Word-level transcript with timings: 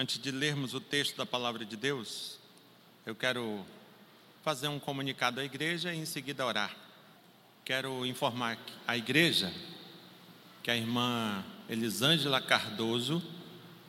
Antes 0.00 0.16
de 0.20 0.30
lermos 0.30 0.74
o 0.74 0.80
texto 0.80 1.16
da 1.16 1.26
palavra 1.26 1.64
de 1.64 1.76
Deus, 1.76 2.38
eu 3.04 3.16
quero 3.16 3.66
fazer 4.44 4.68
um 4.68 4.78
comunicado 4.78 5.40
à 5.40 5.44
igreja 5.44 5.92
e 5.92 5.98
em 5.98 6.04
seguida 6.04 6.46
orar. 6.46 6.72
Quero 7.64 8.06
informar 8.06 8.56
a 8.86 8.96
igreja 8.96 9.52
que 10.62 10.70
a 10.70 10.76
irmã 10.76 11.44
Elisângela 11.68 12.40
Cardoso 12.40 13.20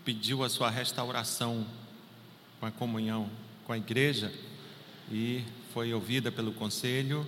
pediu 0.03 0.43
a 0.43 0.49
sua 0.49 0.71
restauração 0.71 1.63
com 2.59 2.65
a 2.65 2.71
comunhão 2.71 3.29
com 3.63 3.73
a 3.73 3.77
igreja 3.77 4.33
e 5.11 5.45
foi 5.75 5.93
ouvida 5.93 6.31
pelo 6.31 6.53
conselho 6.53 7.23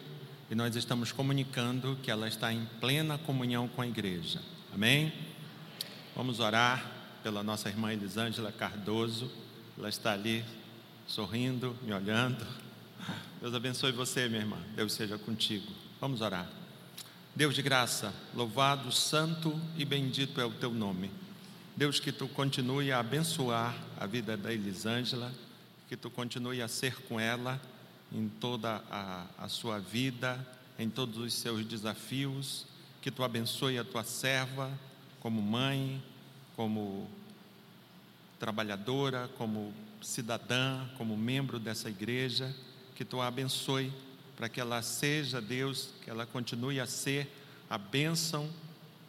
e 0.49 0.55
nós 0.55 0.75
estamos 0.75 1.11
comunicando 1.11 1.99
que 2.01 2.09
ela 2.09 2.27
está 2.27 2.51
em 2.51 2.65
plena 2.79 3.19
comunhão 3.19 3.67
com 3.67 3.83
a 3.83 3.87
igreja. 3.87 4.41
Amém? 4.73 5.13
Vamos 6.15 6.39
orar 6.39 6.90
pela 7.23 7.43
nossa 7.43 7.69
irmã 7.69 7.91
Elisângela 7.93 8.51
Cardoso. 8.51 9.31
Ela 9.77 9.89
está 9.89 10.13
ali 10.13 10.43
sorrindo, 11.07 11.75
me 11.83 11.93
olhando. 11.93 12.45
Deus 13.39 13.53
abençoe 13.53 13.91
você, 13.91 14.27
minha 14.27 14.41
irmã. 14.41 14.57
Deus 14.75 14.93
seja 14.93 15.17
contigo. 15.17 15.71
Vamos 15.99 16.21
orar. 16.21 16.47
Deus 17.35 17.55
de 17.55 17.61
graça, 17.61 18.13
louvado, 18.35 18.91
santo 18.91 19.59
e 19.77 19.85
bendito 19.85 20.41
é 20.41 20.45
o 20.45 20.51
teu 20.51 20.71
nome. 20.71 21.09
Deus, 21.75 21.99
que 21.99 22.11
tu 22.11 22.27
continue 22.27 22.91
a 22.91 22.99
abençoar 22.99 23.75
a 23.97 24.05
vida 24.05 24.35
da 24.35 24.51
Elisângela, 24.53 25.31
que 25.87 25.95
tu 25.95 26.09
continue 26.09 26.61
a 26.61 26.67
ser 26.67 26.95
com 27.03 27.19
ela 27.19 27.59
em 28.11 28.27
toda 28.27 28.83
a, 28.91 29.25
a 29.37 29.47
sua 29.47 29.79
vida, 29.79 30.45
em 30.77 30.89
todos 30.89 31.17
os 31.17 31.33
seus 31.33 31.65
desafios, 31.65 32.65
que 33.01 33.09
tu 33.09 33.23
abençoe 33.23 33.77
a 33.77 33.83
tua 33.83 34.03
serva 34.03 34.69
como 35.21 35.41
mãe, 35.41 36.03
como 36.61 37.09
trabalhadora, 38.37 39.27
como 39.35 39.73
cidadã, 39.99 40.87
como 40.95 41.17
membro 41.17 41.57
dessa 41.57 41.89
igreja, 41.89 42.55
que 42.95 43.03
tu 43.03 43.19
a 43.19 43.25
abençoe 43.25 43.91
para 44.37 44.47
que 44.47 44.61
ela 44.61 44.79
seja, 44.83 45.41
Deus, 45.41 45.89
que 46.03 46.09
ela 46.11 46.23
continue 46.23 46.79
a 46.79 46.85
ser 46.85 47.27
a 47.67 47.79
bênção 47.79 48.47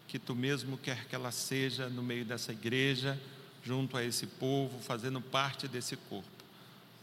que 0.08 0.18
tu 0.18 0.34
mesmo 0.34 0.78
quer 0.78 1.04
que 1.04 1.14
ela 1.14 1.30
seja 1.30 1.90
no 1.90 2.02
meio 2.02 2.24
dessa 2.24 2.52
igreja, 2.52 3.20
junto 3.62 3.98
a 3.98 4.02
esse 4.02 4.26
povo, 4.26 4.78
fazendo 4.80 5.20
parte 5.20 5.68
desse 5.68 5.94
corpo. 5.94 6.26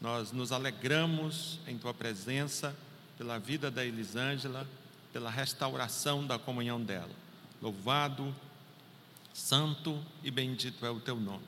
Nós 0.01 0.31
nos 0.31 0.51
alegramos 0.51 1.59
em 1.67 1.77
tua 1.77 1.93
presença 1.93 2.75
pela 3.19 3.37
vida 3.37 3.69
da 3.69 3.85
Elisângela, 3.85 4.67
pela 5.13 5.29
restauração 5.29 6.25
da 6.25 6.39
comunhão 6.39 6.81
dela. 6.81 7.11
Louvado, 7.61 8.33
santo 9.39 9.97
e 10.23 10.29
bendito 10.29 10.85
é 10.85 10.89
o 10.89 10.99
teu 10.99 11.15
nome. 11.15 11.45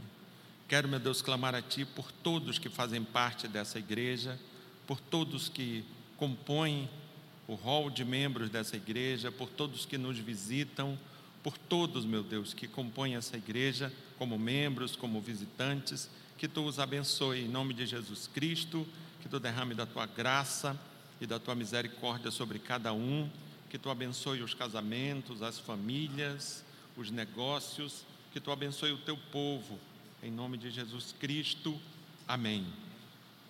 Quero, 0.67 0.87
meu 0.87 0.99
Deus, 0.99 1.21
clamar 1.21 1.53
a 1.53 1.61
ti 1.61 1.83
por 1.83 2.11
todos 2.11 2.57
que 2.57 2.69
fazem 2.69 3.03
parte 3.03 3.47
dessa 3.47 3.77
igreja, 3.77 4.39
por 4.87 4.99
todos 4.99 5.49
que 5.49 5.83
compõem 6.15 6.89
o 7.47 7.53
rol 7.53 7.89
de 7.89 8.05
membros 8.05 8.49
dessa 8.49 8.77
igreja, 8.77 9.31
por 9.31 9.49
todos 9.49 9.85
que 9.85 9.97
nos 9.97 10.17
visitam, 10.17 10.97
por 11.43 11.57
todos, 11.57 12.05
meu 12.05 12.23
Deus, 12.23 12.53
que 12.53 12.67
compõem 12.67 13.15
essa 13.15 13.35
igreja, 13.35 13.91
como 14.17 14.39
membros, 14.39 14.95
como 14.95 15.19
visitantes, 15.19 16.09
que 16.37 16.47
tu 16.47 16.63
os 16.63 16.79
abençoe 16.79 17.41
em 17.41 17.49
nome 17.49 17.73
de 17.73 17.85
Jesus 17.85 18.29
Cristo, 18.33 18.87
que 19.21 19.27
tu 19.27 19.39
derrame 19.39 19.75
da 19.75 19.85
tua 19.85 20.05
graça 20.05 20.79
e 21.19 21.27
da 21.27 21.37
tua 21.37 21.55
misericórdia 21.55 22.31
sobre 22.31 22.57
cada 22.57 22.93
um, 22.93 23.29
que 23.69 23.77
tu 23.77 23.89
abençoe 23.89 24.41
os 24.41 24.53
casamentos, 24.53 25.41
as 25.41 25.59
famílias, 25.59 26.63
os 26.95 27.09
negócios, 27.11 28.03
que 28.31 28.39
tu 28.39 28.51
abençoe 28.51 28.91
o 28.91 28.97
teu 28.97 29.17
povo, 29.17 29.79
em 30.21 30.31
nome 30.31 30.57
de 30.57 30.69
Jesus 30.69 31.13
Cristo. 31.19 31.79
Amém. 32.27 32.65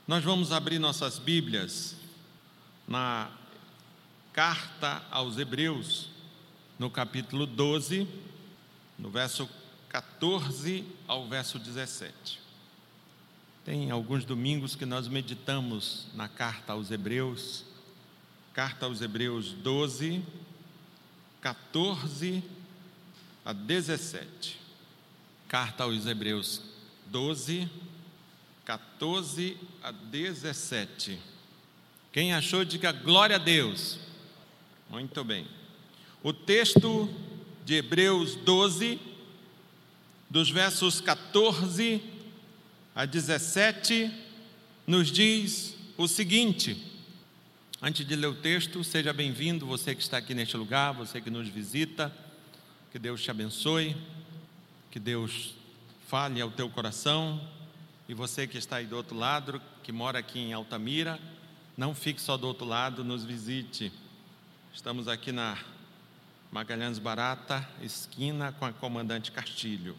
Nós 0.07 0.23
vamos 0.23 0.51
abrir 0.51 0.79
nossas 0.79 1.19
Bíblias 1.19 1.95
na 2.87 3.31
carta 4.33 5.03
aos 5.11 5.37
Hebreus, 5.37 6.09
no 6.79 6.89
capítulo 6.89 7.45
12, 7.45 8.07
no 8.97 9.09
verso 9.09 9.47
14 9.89 10.85
ao 11.07 11.27
verso 11.27 11.59
17. 11.59 12.39
Tem 13.63 13.91
alguns 13.91 14.25
domingos 14.25 14.75
que 14.75 14.85
nós 14.85 15.07
meditamos 15.07 16.07
na 16.15 16.27
carta 16.27 16.73
aos 16.73 16.89
Hebreus, 16.89 17.63
carta 18.53 18.87
aos 18.87 19.01
Hebreus 19.01 19.51
12, 19.53 20.23
14 21.41 22.43
a 23.43 23.53
17. 23.53 24.59
Carta 25.47 25.83
aos 25.83 26.05
Hebreus 26.05 26.61
12, 27.07 27.69
14 28.63 29.57
a 29.83 29.91
17. 29.91 31.19
Quem 32.13 32.33
achou, 32.33 32.63
diga 32.63 32.91
glória 32.91 33.35
a 33.35 33.39
Deus. 33.39 33.99
Muito 34.89 35.23
bem. 35.23 35.47
O 36.23 36.31
texto 36.31 37.09
de 37.65 37.75
Hebreus 37.75 38.35
12, 38.35 38.99
dos 40.29 40.49
versos 40.49 41.01
14 41.01 42.01
a 42.93 43.05
17, 43.05 44.11
nos 44.85 45.11
diz 45.11 45.75
o 45.97 46.07
seguinte. 46.07 46.89
Antes 47.81 48.05
de 48.05 48.15
ler 48.15 48.27
o 48.27 48.35
texto, 48.35 48.83
seja 48.83 49.11
bem-vindo, 49.11 49.65
você 49.65 49.95
que 49.95 50.01
está 50.01 50.17
aqui 50.17 50.35
neste 50.35 50.55
lugar, 50.55 50.93
você 50.93 51.19
que 51.19 51.31
nos 51.31 51.47
visita, 51.47 52.15
que 52.91 52.99
Deus 52.99 53.23
te 53.23 53.31
abençoe, 53.31 53.95
que 54.91 54.99
Deus 54.99 55.53
fale 56.09 56.41
ao 56.41 56.51
teu 56.51 56.69
coração, 56.69 57.39
e 58.09 58.13
você 58.13 58.45
que 58.45 58.57
está 58.57 58.75
aí 58.75 58.85
do 58.85 58.97
outro 58.97 59.17
lado, 59.17 59.61
que 59.81 59.93
mora 59.93 60.19
aqui 60.19 60.39
em 60.39 60.51
Altamira, 60.51 61.17
não 61.77 61.95
fique 61.95 62.21
só 62.21 62.35
do 62.35 62.45
outro 62.45 62.65
lado, 62.65 63.01
nos 63.01 63.23
visite. 63.23 63.93
Estamos 64.73 65.07
aqui 65.07 65.31
na 65.31 65.57
Magalhães 66.51 66.99
Barata, 66.99 67.65
esquina 67.81 68.51
com 68.51 68.65
a 68.65 68.73
Comandante 68.73 69.31
Castilho. 69.31 69.95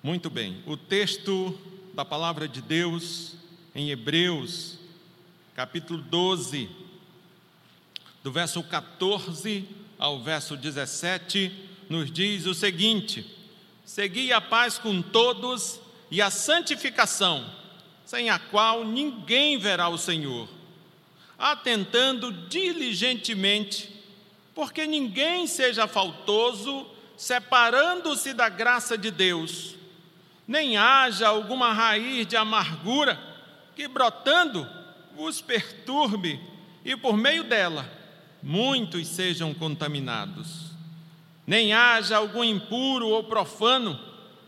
Muito 0.00 0.30
bem, 0.30 0.62
o 0.64 0.76
texto 0.76 1.58
da 1.92 2.04
palavra 2.04 2.46
de 2.46 2.62
Deus 2.62 3.34
em 3.74 3.90
Hebreus, 3.90 4.78
capítulo 5.56 6.00
12, 6.02 6.70
do 8.22 8.30
verso 8.30 8.62
14 8.62 9.68
ao 9.98 10.22
verso 10.22 10.56
17, 10.56 11.65
nos 11.88 12.10
diz 12.10 12.46
o 12.46 12.54
seguinte: 12.54 13.24
Segui 13.84 14.32
a 14.32 14.40
paz 14.40 14.78
com 14.78 15.02
todos 15.02 15.80
e 16.10 16.22
a 16.22 16.30
santificação, 16.30 17.48
sem 18.04 18.30
a 18.30 18.38
qual 18.38 18.84
ninguém 18.84 19.58
verá 19.58 19.88
o 19.88 19.98
Senhor 19.98 20.48
atentando 21.38 22.32
diligentemente, 22.32 23.94
porque 24.54 24.86
ninguém 24.86 25.46
seja 25.46 25.86
faltoso, 25.86 26.86
separando-se 27.16 28.32
da 28.32 28.48
graça 28.48 28.96
de 28.96 29.10
Deus, 29.10 29.74
nem 30.46 30.76
haja 30.76 31.28
alguma 31.28 31.72
raiz 31.72 32.26
de 32.26 32.36
amargura 32.36 33.20
que 33.74 33.86
brotando 33.88 34.66
vos 35.14 35.40
perturbe 35.40 36.40
e 36.84 36.96
por 36.96 37.16
meio 37.16 37.44
dela 37.44 37.90
muitos 38.42 39.08
sejam 39.08 39.52
contaminados. 39.52 40.65
Nem 41.46 41.72
haja 41.72 42.16
algum 42.16 42.42
impuro 42.42 43.08
ou 43.08 43.22
profano, 43.22 43.98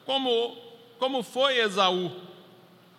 como, 0.05 0.57
como 0.99 1.23
foi 1.23 1.59
Esaú, 1.59 2.11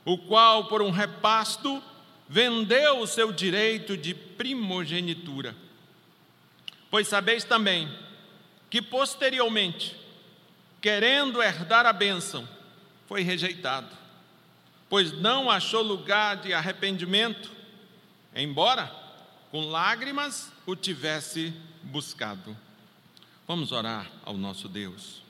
o 0.05 0.17
qual 0.17 0.65
por 0.67 0.81
um 0.81 0.91
repasto 0.91 1.83
vendeu 2.27 2.99
o 2.99 3.07
seu 3.07 3.31
direito 3.31 3.97
de 3.97 4.13
primogenitura. 4.13 5.55
Pois 6.89 7.07
sabeis 7.07 7.43
também 7.43 7.89
que 8.69 8.81
posteriormente, 8.81 9.95
querendo 10.79 11.41
herdar 11.41 11.85
a 11.85 11.93
bênção, 11.93 12.47
foi 13.07 13.21
rejeitado, 13.21 13.89
pois 14.87 15.11
não 15.11 15.49
achou 15.49 15.81
lugar 15.81 16.37
de 16.37 16.53
arrependimento, 16.53 17.51
embora 18.35 18.91
com 19.49 19.65
lágrimas 19.65 20.51
o 20.65 20.75
tivesse 20.75 21.51
buscado. 21.81 22.55
Vamos 23.49 23.71
orar 23.71 24.07
ao 24.23 24.37
nosso 24.37 24.69
Deus. 24.69 25.23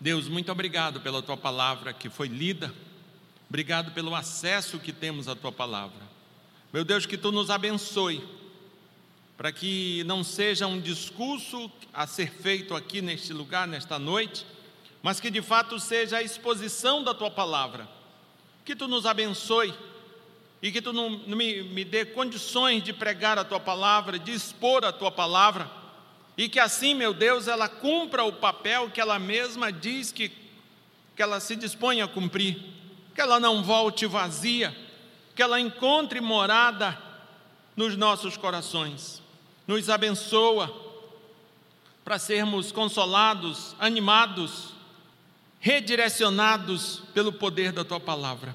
Deus, 0.00 0.28
muito 0.28 0.52
obrigado 0.52 1.00
pela 1.00 1.20
tua 1.20 1.36
palavra 1.36 1.92
que 1.92 2.08
foi 2.08 2.28
lida, 2.28 2.72
obrigado 3.48 3.90
pelo 3.90 4.14
acesso 4.14 4.78
que 4.78 4.92
temos 4.92 5.26
à 5.26 5.34
tua 5.34 5.50
palavra. 5.50 6.00
Meu 6.72 6.84
Deus, 6.84 7.06
que 7.06 7.18
tu 7.18 7.32
nos 7.32 7.50
abençoe, 7.50 8.22
para 9.36 9.50
que 9.50 10.04
não 10.04 10.22
seja 10.22 10.68
um 10.68 10.80
discurso 10.80 11.68
a 11.92 12.06
ser 12.06 12.30
feito 12.30 12.72
aqui 12.72 13.02
neste 13.02 13.32
lugar, 13.32 13.66
nesta 13.66 13.98
noite, 13.98 14.46
mas 15.02 15.18
que 15.18 15.28
de 15.28 15.42
fato 15.42 15.80
seja 15.80 16.18
a 16.18 16.22
exposição 16.22 17.02
da 17.02 17.12
tua 17.12 17.32
palavra. 17.32 17.88
Que 18.64 18.76
tu 18.76 18.86
nos 18.86 19.04
abençoe 19.04 19.74
e 20.62 20.70
que 20.70 20.80
tu 20.80 20.92
não, 20.92 21.10
não 21.10 21.36
me, 21.36 21.64
me 21.64 21.84
dê 21.84 22.04
condições 22.04 22.84
de 22.84 22.92
pregar 22.92 23.40
a 23.40 23.44
tua 23.44 23.58
palavra, 23.58 24.20
de 24.20 24.30
expor 24.30 24.84
a 24.84 24.92
tua 24.92 25.10
palavra, 25.10 25.68
e 26.36 26.48
que 26.48 26.60
assim, 26.60 26.94
meu 26.94 27.14
Deus, 27.14 27.48
ela 27.48 27.68
cumpra 27.68 28.24
o 28.24 28.32
papel 28.32 28.90
que 28.90 29.00
ela 29.00 29.18
mesma 29.18 29.72
diz 29.72 30.12
que, 30.12 30.30
que 31.14 31.22
ela 31.22 31.40
se 31.40 31.56
dispõe 31.56 32.02
a 32.02 32.08
cumprir 32.08 32.76
que 33.16 33.20
ela 33.22 33.40
não 33.40 33.62
volte 33.64 34.04
vazia, 34.06 34.76
que 35.34 35.42
ela 35.42 35.58
encontre 35.58 36.20
morada 36.20 36.96
nos 37.74 37.96
nossos 37.96 38.36
corações. 38.36 39.22
Nos 39.66 39.88
abençoa 39.88 40.70
para 42.04 42.18
sermos 42.18 42.70
consolados, 42.70 43.74
animados, 43.80 44.74
redirecionados 45.58 47.02
pelo 47.14 47.32
poder 47.32 47.72
da 47.72 47.84
tua 47.84 47.98
palavra. 47.98 48.54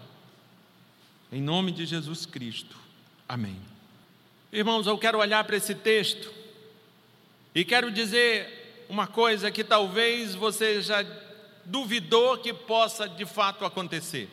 Em 1.31 1.41
nome 1.41 1.71
de 1.71 1.87
Jesus 1.87 2.27
Cristo. 2.27 2.77
Amém. 3.27 3.59
Irmãos, 4.53 4.85
eu 4.85 4.97
quero 4.97 5.17
olhar 5.17 5.43
para 5.43 5.57
esse 5.57 5.73
texto 5.73 6.31
e 7.53 7.65
quero 7.65 7.91
dizer 7.91 8.85
uma 8.87 9.07
coisa 9.07 9.51
que 9.51 9.63
talvez 9.63 10.35
você 10.35 10.81
já 10.81 11.05
duvidou 11.65 12.37
que 12.37 12.53
possa 12.53 13.07
de 13.07 13.25
fato 13.25 13.65
acontecer. 13.65 14.29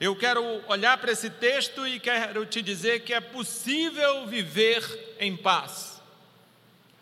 Eu 0.00 0.16
quero 0.16 0.42
olhar 0.66 0.98
para 0.98 1.12
esse 1.12 1.30
texto 1.30 1.86
e 1.86 2.00
quero 2.00 2.44
te 2.44 2.60
dizer 2.60 3.00
que 3.00 3.14
é 3.14 3.20
possível 3.20 4.26
viver 4.26 5.16
em 5.20 5.36
paz. 5.36 6.02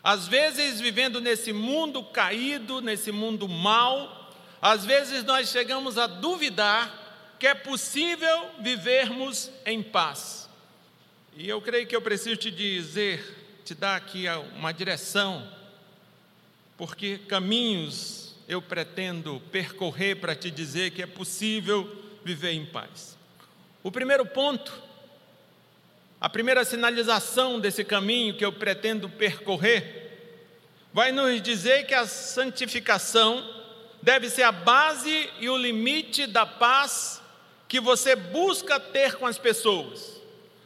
Às 0.03 0.27
vezes, 0.27 0.79
vivendo 0.79 1.19
nesse 1.19 1.51
mundo 1.51 2.03
caído, 2.03 2.81
nesse 2.81 3.11
mundo 3.11 3.47
mau, 3.47 4.31
às 4.61 4.85
vezes 4.85 5.23
nós 5.23 5.49
chegamos 5.49 5.97
a 5.97 6.07
duvidar 6.07 7.35
que 7.39 7.47
é 7.47 7.55
possível 7.55 8.51
vivermos 8.59 9.49
em 9.65 9.81
paz. 9.81 10.47
E 11.35 11.49
eu 11.49 11.59
creio 11.61 11.87
que 11.87 11.95
eu 11.95 12.01
preciso 12.01 12.35
te 12.35 12.51
dizer, 12.51 13.40
te 13.63 13.75
dar 13.75 13.95
aqui 13.95 14.25
uma 14.55 14.71
direção, 14.71 15.47
porque 16.77 17.17
caminhos 17.17 18.35
eu 18.47 18.61
pretendo 18.61 19.41
percorrer 19.51 20.15
para 20.15 20.35
te 20.35 20.51
dizer 20.51 20.91
que 20.91 21.01
é 21.01 21.07
possível 21.07 21.89
viver 22.23 22.51
em 22.51 22.65
paz. 22.65 23.17
O 23.83 23.91
primeiro 23.91 24.25
ponto, 24.25 24.71
a 26.19 26.29
primeira 26.29 26.65
sinalização 26.65 27.59
desse 27.59 27.83
caminho 27.83 28.35
que 28.35 28.45
eu 28.45 28.51
pretendo 28.51 29.09
percorrer, 29.09 30.01
vai 30.93 31.11
nos 31.11 31.41
dizer 31.41 31.85
que 31.85 31.93
a 31.93 32.05
santificação 32.05 33.43
deve 34.01 34.29
ser 34.29 34.43
a 34.43 34.51
base 34.51 35.29
e 35.39 35.49
o 35.49 35.57
limite 35.57 36.27
da 36.27 36.45
paz 36.45 37.21
que 37.67 37.79
você 37.79 38.15
busca 38.15 38.79
ter 38.79 39.15
com 39.15 39.25
as 39.25 39.37
pessoas. 39.37 40.19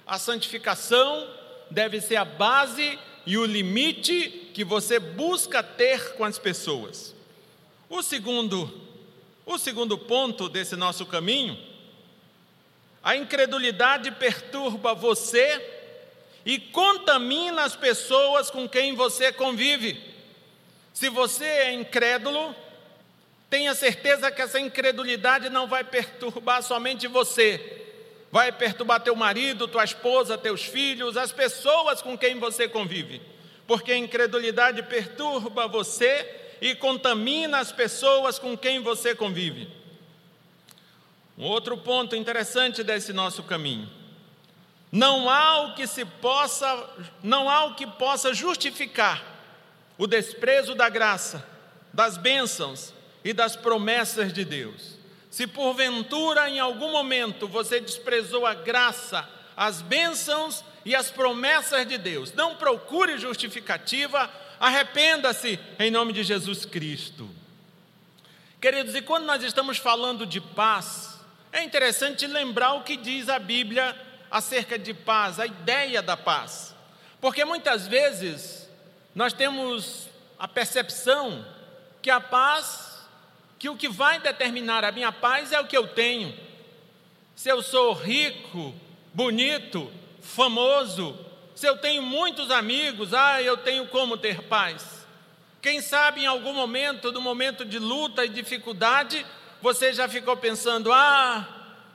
A 0.07 0.18
santificação 0.18 1.27
deve 1.69 2.01
ser 2.01 2.15
a 2.17 2.25
base 2.25 2.97
e 3.25 3.38
o 3.38 3.45
limite 3.45 4.51
que 4.53 4.63
você 4.63 5.00
busca 5.00 5.63
ter 5.63 6.13
com 6.15 6.23
as 6.23 6.38
pessoas. 6.38 7.15
O 7.89 8.01
segundo, 8.01 8.71
o 9.45 9.57
segundo 9.57 9.97
ponto 9.97 10.47
desse 10.47 10.75
nosso 10.75 11.06
caminho, 11.06 11.57
a 13.03 13.15
incredulidade 13.15 14.12
perturba 14.12 14.94
você 14.94 15.73
e 16.45 16.59
contamina 16.59 17.63
as 17.63 17.75
pessoas 17.75 18.50
com 18.50 18.67
quem 18.67 18.95
você 18.95 19.31
convive. 19.31 20.00
Se 20.94 21.09
você 21.09 21.45
é 21.45 21.73
incrédulo, 21.73 22.56
tenha 23.50 23.73
certeza 23.75 24.31
que 24.31 24.41
essa 24.41 24.59
incredulidade 24.59 25.50
não 25.50 25.67
vai 25.67 25.83
perturbar 25.83 26.63
somente 26.63 27.07
você, 27.07 27.84
vai 28.35 28.51
perturbar 28.51 28.99
teu 28.99 29.15
marido, 29.15 29.65
tua 29.65 29.85
esposa, 29.85 30.37
teus 30.37 30.61
filhos, 30.61 31.15
as 31.15 31.31
pessoas 31.31 32.01
com 32.01 32.17
quem 32.17 32.37
você 32.37 32.67
convive, 32.67 33.21
porque 33.65 33.93
a 33.93 33.97
incredulidade 33.97 34.83
perturba 34.83 35.69
você 35.69 36.57
e 36.59 36.75
contamina 36.75 37.59
as 37.59 37.71
pessoas 37.71 38.37
com 38.37 38.57
quem 38.57 38.81
você 38.81 39.15
convive. 39.15 39.69
Um 41.37 41.45
outro 41.45 41.77
ponto 41.77 42.13
interessante 42.13 42.83
desse 42.83 43.13
nosso 43.13 43.41
caminho. 43.41 43.89
Não 44.91 45.29
há 45.29 45.67
o 45.67 45.73
que 45.73 45.88
se 45.88 46.03
possa, 46.03 46.89
não 47.23 47.49
há 47.49 47.63
o 47.67 47.75
que 47.75 47.88
possa 47.88 48.33
justificar 48.33 49.23
o 49.97 50.05
desprezo 50.05 50.75
da 50.75 50.89
graça, 50.89 51.41
das 51.93 52.17
bênçãos 52.17 52.93
e 53.23 53.31
das 53.31 53.55
promessas 53.55 54.33
de 54.33 54.43
Deus. 54.43 54.94
Se 55.35 55.45
porventura 55.45 56.49
em 56.49 56.59
algum 56.59 56.93
momento 56.93 57.45
você 57.45 57.81
desprezou 57.81 58.45
a 58.45 58.53
graça, 58.53 59.27
as 59.57 59.81
bênçãos 59.81 60.63
e 60.85 60.95
as 60.95 61.11
promessas 61.11 61.85
de 61.85 61.97
Deus, 61.97 62.31
não 62.31 62.55
procure 62.55 63.17
justificativa 63.17 64.31
Arrependa-se 64.57 65.59
em 65.77 65.91
nome 65.91 66.13
de 66.13 66.23
Jesus 66.23 66.63
Cristo. 66.63 67.29
Queridos, 68.61 68.95
e 68.95 69.01
quando 69.01 69.25
nós 69.25 69.43
estamos 69.43 69.77
falando 69.77 70.25
de 70.25 70.39
paz, 70.39 71.19
é 71.51 71.61
interessante 71.61 72.25
lembrar 72.25 72.71
o 72.71 72.83
que 72.83 72.95
diz 72.95 73.27
a 73.27 73.38
Bíblia 73.38 73.93
acerca 74.31 74.79
de 74.79 74.93
paz, 74.93 75.38
a 75.38 75.45
ideia 75.45 76.01
da 76.01 76.15
paz. 76.15 76.73
Porque 77.19 77.43
muitas 77.43 77.88
vezes 77.88 78.69
nós 79.13 79.33
temos 79.33 80.07
a 80.39 80.47
percepção 80.47 81.45
que 82.01 82.09
a 82.09 82.21
paz, 82.21 82.94
que 83.57 83.69
o 83.69 83.75
que 83.75 83.87
vai 83.87 84.19
determinar 84.19 84.83
a 84.83 84.91
minha 84.91 85.11
paz 85.11 85.51
é 85.51 85.59
o 85.59 85.67
que 85.67 85.77
eu 85.77 85.87
tenho. 85.87 86.33
Se 87.35 87.49
eu 87.49 87.61
sou 87.61 87.93
rico, 87.93 88.73
bonito, 89.13 89.91
famoso, 90.21 91.17
se 91.55 91.65
eu 91.65 91.77
tenho 91.77 92.01
muitos 92.01 92.51
amigos, 92.51 93.13
ah, 93.13 93.41
eu 93.41 93.57
tenho 93.57 93.87
como 93.87 94.17
ter 94.17 94.41
paz. 94.43 95.05
Quem 95.61 95.81
sabe 95.81 96.21
em 96.21 96.27
algum 96.27 96.53
momento, 96.53 97.11
no 97.11 97.21
momento 97.21 97.65
de 97.65 97.79
luta 97.79 98.25
e 98.25 98.29
dificuldade, 98.29 99.25
você 99.61 99.93
já 99.93 100.07
ficou 100.07 100.37
pensando: 100.37 100.91
ah, 100.91 101.47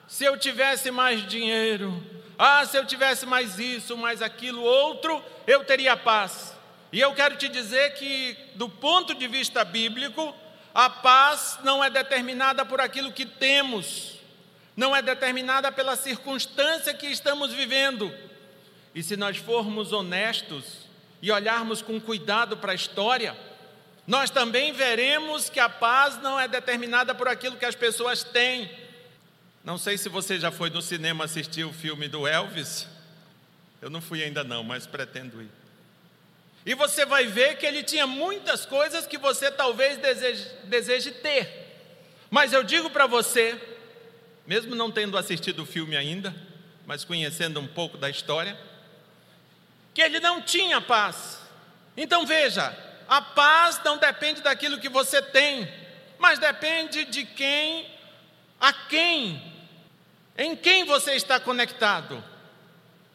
se 0.08 0.24
eu 0.24 0.36
tivesse 0.36 0.90
mais 0.90 1.26
dinheiro, 1.26 2.02
ah, 2.38 2.64
se 2.64 2.76
eu 2.76 2.84
tivesse 2.86 3.26
mais 3.26 3.58
isso, 3.58 3.96
mais 3.96 4.22
aquilo, 4.22 4.62
outro, 4.62 5.22
eu 5.46 5.62
teria 5.62 5.96
paz. 5.96 6.56
E 6.92 6.98
eu 6.98 7.14
quero 7.14 7.36
te 7.36 7.48
dizer 7.48 7.94
que, 7.94 8.36
do 8.54 8.68
ponto 8.68 9.14
de 9.14 9.28
vista 9.28 9.64
bíblico, 9.64 10.34
a 10.75 10.88
paz 10.88 11.58
não 11.62 11.82
é 11.82 11.90
determinada 11.90 12.64
por 12.64 12.81
aquilo 12.81 13.12
que 13.12 13.26
temos, 13.26 14.19
não 14.76 14.94
é 14.94 15.02
determinada 15.02 15.70
pela 15.72 15.96
circunstância 15.96 16.94
que 16.94 17.06
estamos 17.06 17.52
vivendo 17.52 18.12
e 18.94 19.02
se 19.02 19.17
nós 19.17 19.37
formos 19.37 19.93
honestos 19.93 20.88
e 21.22 21.31
olharmos 21.31 21.81
com 21.81 22.00
cuidado 22.00 22.56
para 22.56 22.72
a 22.72 22.75
história, 22.75 23.37
nós 24.06 24.31
também 24.31 24.72
veremos 24.72 25.49
que 25.49 25.61
a 25.61 25.69
paz 25.69 26.20
não 26.20 26.40
é 26.40 26.49
determinada 26.49 27.14
por 27.14 27.28
aquilo 27.28 27.56
que 27.56 27.64
as 27.64 27.75
pessoas 27.75 28.25
têm. 28.25 28.70
Não 29.62 29.78
sei 29.78 29.96
se 29.96 30.08
você 30.08 30.40
já 30.40 30.50
foi 30.50 30.70
no 30.70 30.82
cinema 30.82 31.24
assistir 31.24 31.65
o 31.65 31.72
filme 31.72 32.08
do 32.08 32.27
Elvis. 32.27 32.89
Eu 33.81 33.91
não 33.91 34.00
fui 34.00 34.24
ainda 34.24 34.43
não, 34.43 34.65
mas 34.65 34.86
pretendo 34.86 35.41
ir. 35.41 35.59
E 36.64 36.74
você 36.74 37.06
vai 37.06 37.26
ver 37.26 37.56
que 37.56 37.64
ele 37.64 37.82
tinha 37.82 38.06
muitas 38.06 38.67
coisas 38.67 39.06
que 39.06 39.17
você 39.17 39.50
talvez 39.50 39.96
deseje, 39.96 40.48
deseje 40.64 41.10
ter. 41.12 41.60
Mas 42.31 42.52
eu 42.52 42.62
digo 42.62 42.90
para 42.90 43.06
você, 43.06 43.60
mesmo 44.46 44.74
não 44.74 44.90
tendo 44.90 45.17
assistido 45.17 45.62
o 45.62 45.67
filme 45.67 45.96
ainda, 45.96 46.34
mas 46.86 47.05
conhecendo 47.05 47.60
um 47.60 47.67
pouco 47.67 47.96
da 47.96 48.10
história, 48.10 48.58
que 49.94 50.02
ele 50.02 50.20
não 50.20 50.43
tinha 50.43 50.81
paz. 50.81 51.40
Então 51.96 52.26
veja, 52.26 52.76
a 53.08 53.20
paz 53.22 53.81
não 53.84 53.96
depende 53.96 54.43
daquilo 54.43 54.79
que 54.79 54.88
você 54.88 55.22
tem, 55.22 55.69
mas 56.19 56.38
depende 56.38 57.05
de 57.06 57.24
quem, 57.24 57.90
a 58.60 58.72
quem, 58.72 59.43
em 60.36 60.55
quem 60.55 60.84
você 60.84 61.14
está 61.14 61.40
conectado. 61.40 62.22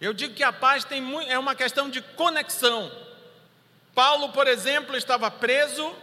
Eu 0.01 0.13
digo 0.13 0.33
que 0.33 0.43
a 0.43 0.51
paz 0.51 0.83
tem, 0.83 1.01
é 1.29 1.37
uma 1.37 1.55
questão 1.55 1.89
de 1.89 2.01
conexão. 2.01 2.91
Paulo, 3.95 4.29
por 4.33 4.45
exemplo, 4.45 4.97
estava 4.97 5.31
preso, 5.31 5.95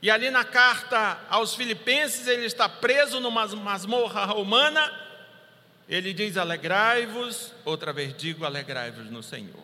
e 0.00 0.10
ali 0.10 0.30
na 0.30 0.42
carta 0.42 1.18
aos 1.28 1.54
Filipenses, 1.54 2.26
ele 2.26 2.46
está 2.46 2.68
preso 2.68 3.20
numa 3.20 3.46
masmorra 3.46 4.24
romana. 4.24 4.92
Ele 5.86 6.14
diz: 6.14 6.38
Alegrai-vos, 6.38 7.52
outra 7.64 7.92
vez 7.92 8.16
digo: 8.16 8.46
alegrai-vos 8.46 9.10
no 9.10 9.22
Senhor. 9.22 9.62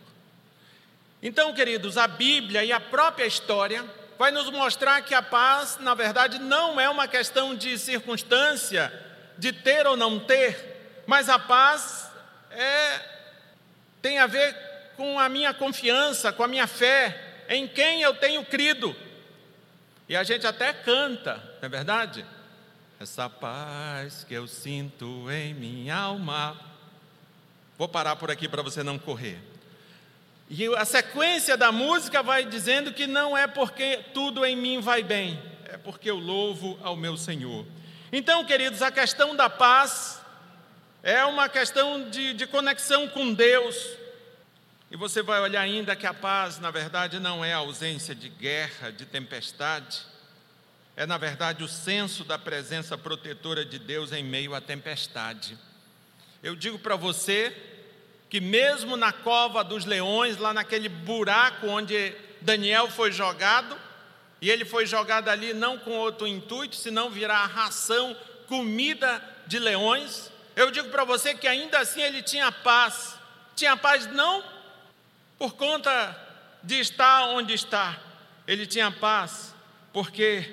Então, 1.23 1.52
queridos, 1.54 1.97
a 1.97 2.06
Bíblia 2.06 2.62
e 2.62 2.73
a 2.73 2.80
própria 2.80 3.26
história 3.26 3.85
vai 4.18 4.30
nos 4.30 4.50
mostrar 4.50 5.00
que 5.02 5.14
a 5.14 5.23
paz, 5.23 5.78
na 5.80 5.94
verdade, 5.94 6.38
não 6.38 6.78
é 6.78 6.88
uma 6.88 7.09
questão 7.09 7.54
de 7.54 7.78
circunstância, 7.78 8.92
de 9.38 9.50
ter 9.50 9.87
ou 9.87 9.97
não 9.97 10.18
ter, 10.18 11.02
mas 11.06 11.30
a 11.30 11.38
paz 11.38 12.11
é 12.50 13.00
tem 14.02 14.18
a 14.18 14.26
ver 14.26 14.54
com 14.97 15.18
a 15.18 15.28
minha 15.28 15.52
confiança, 15.52 16.32
com 16.32 16.42
a 16.42 16.49
minha 16.49 16.66
fé, 16.66 17.29
em 17.50 17.66
quem 17.66 18.00
eu 18.00 18.14
tenho 18.14 18.45
crido. 18.45 18.95
E 20.09 20.16
a 20.16 20.23
gente 20.23 20.47
até 20.47 20.73
canta, 20.73 21.35
não 21.61 21.66
é 21.66 21.69
verdade? 21.69 22.25
Essa 23.00 23.28
paz 23.28 24.25
que 24.25 24.33
eu 24.33 24.47
sinto 24.47 25.28
em 25.30 25.52
minha 25.52 25.97
alma. 25.97 26.59
Vou 27.76 27.88
parar 27.88 28.14
por 28.16 28.30
aqui 28.30 28.49
para 28.49 28.62
você 28.62 28.83
não 28.83 28.99
correr. 28.99 29.38
E 30.49 30.66
a 30.76 30.85
sequência 30.85 31.57
da 31.57 31.73
música 31.73 32.23
vai 32.23 32.45
dizendo 32.45 32.92
que 32.92 33.07
não 33.07 33.37
é 33.37 33.47
porque 33.47 34.00
tudo 34.14 34.45
em 34.45 34.57
mim 34.57 34.80
vai 34.80 35.02
bem, 35.02 35.40
é 35.64 35.76
porque 35.76 36.11
eu 36.11 36.19
louvo 36.19 36.78
ao 36.83 36.97
meu 36.97 37.16
Senhor. 37.16 37.64
Então, 38.12 38.45
queridos, 38.45 38.83
a 38.83 38.90
questão 38.90 39.37
da 39.37 39.49
paz 39.49 40.21
é 41.02 41.25
uma 41.25 41.49
questão 41.49 42.11
de, 42.11 42.35
de 42.35 42.47
conexão 42.47 43.09
com 43.09 43.33
Deus. 43.33 44.00
E 44.90 44.97
você 44.97 45.23
vai 45.23 45.40
olhar 45.40 45.61
ainda 45.61 45.94
que 45.94 46.04
a 46.04 46.12
paz, 46.12 46.59
na 46.59 46.68
verdade, 46.73 47.20
não 47.20 47.44
é 47.44 47.52
a 47.52 47.59
ausência 47.59 48.12
de 48.12 48.28
guerra, 48.28 48.90
de 48.90 49.06
tempestade, 49.06 50.02
é, 50.97 51.06
na 51.06 51.16
verdade, 51.16 51.62
o 51.62 51.68
senso 51.68 52.25
da 52.25 52.37
presença 52.37 52.99
protetora 52.99 53.64
de 53.64 53.78
Deus 53.78 54.11
em 54.11 54.25
meio 54.25 54.52
à 54.52 54.61
tempestade. 54.61 55.56
Eu 56.42 56.56
digo 56.56 56.76
para 56.76 56.97
você 56.97 57.56
que, 58.28 58.40
mesmo 58.40 58.97
na 58.97 59.12
cova 59.12 59.62
dos 59.62 59.85
leões, 59.85 60.38
lá 60.38 60.52
naquele 60.52 60.88
buraco 60.88 61.68
onde 61.68 62.12
Daniel 62.40 62.90
foi 62.90 63.12
jogado, 63.12 63.78
e 64.40 64.50
ele 64.50 64.64
foi 64.64 64.87
jogado 64.87 65.28
ali 65.28 65.54
não 65.54 65.78
com 65.78 65.92
outro 65.92 66.26
intuito, 66.26 66.75
senão 66.75 67.11
virar 67.11 67.47
ração, 67.47 68.16
comida 68.49 69.23
de 69.47 69.61
leões. 69.61 70.32
Eu 70.56 70.73
digo 70.73 70.88
para 70.88 71.04
você 71.04 71.32
que 71.32 71.47
ainda 71.47 71.78
assim 71.78 72.02
ele 72.02 72.23
tinha 72.23 72.50
paz. 72.50 73.14
Tinha 73.54 73.76
paz 73.76 74.09
não 74.09 74.60
por 75.40 75.54
conta 75.54 76.14
de 76.62 76.78
estar 76.78 77.28
onde 77.28 77.54
está, 77.54 77.99
ele 78.47 78.66
tinha 78.66 78.90
paz 78.90 79.54
porque 79.90 80.44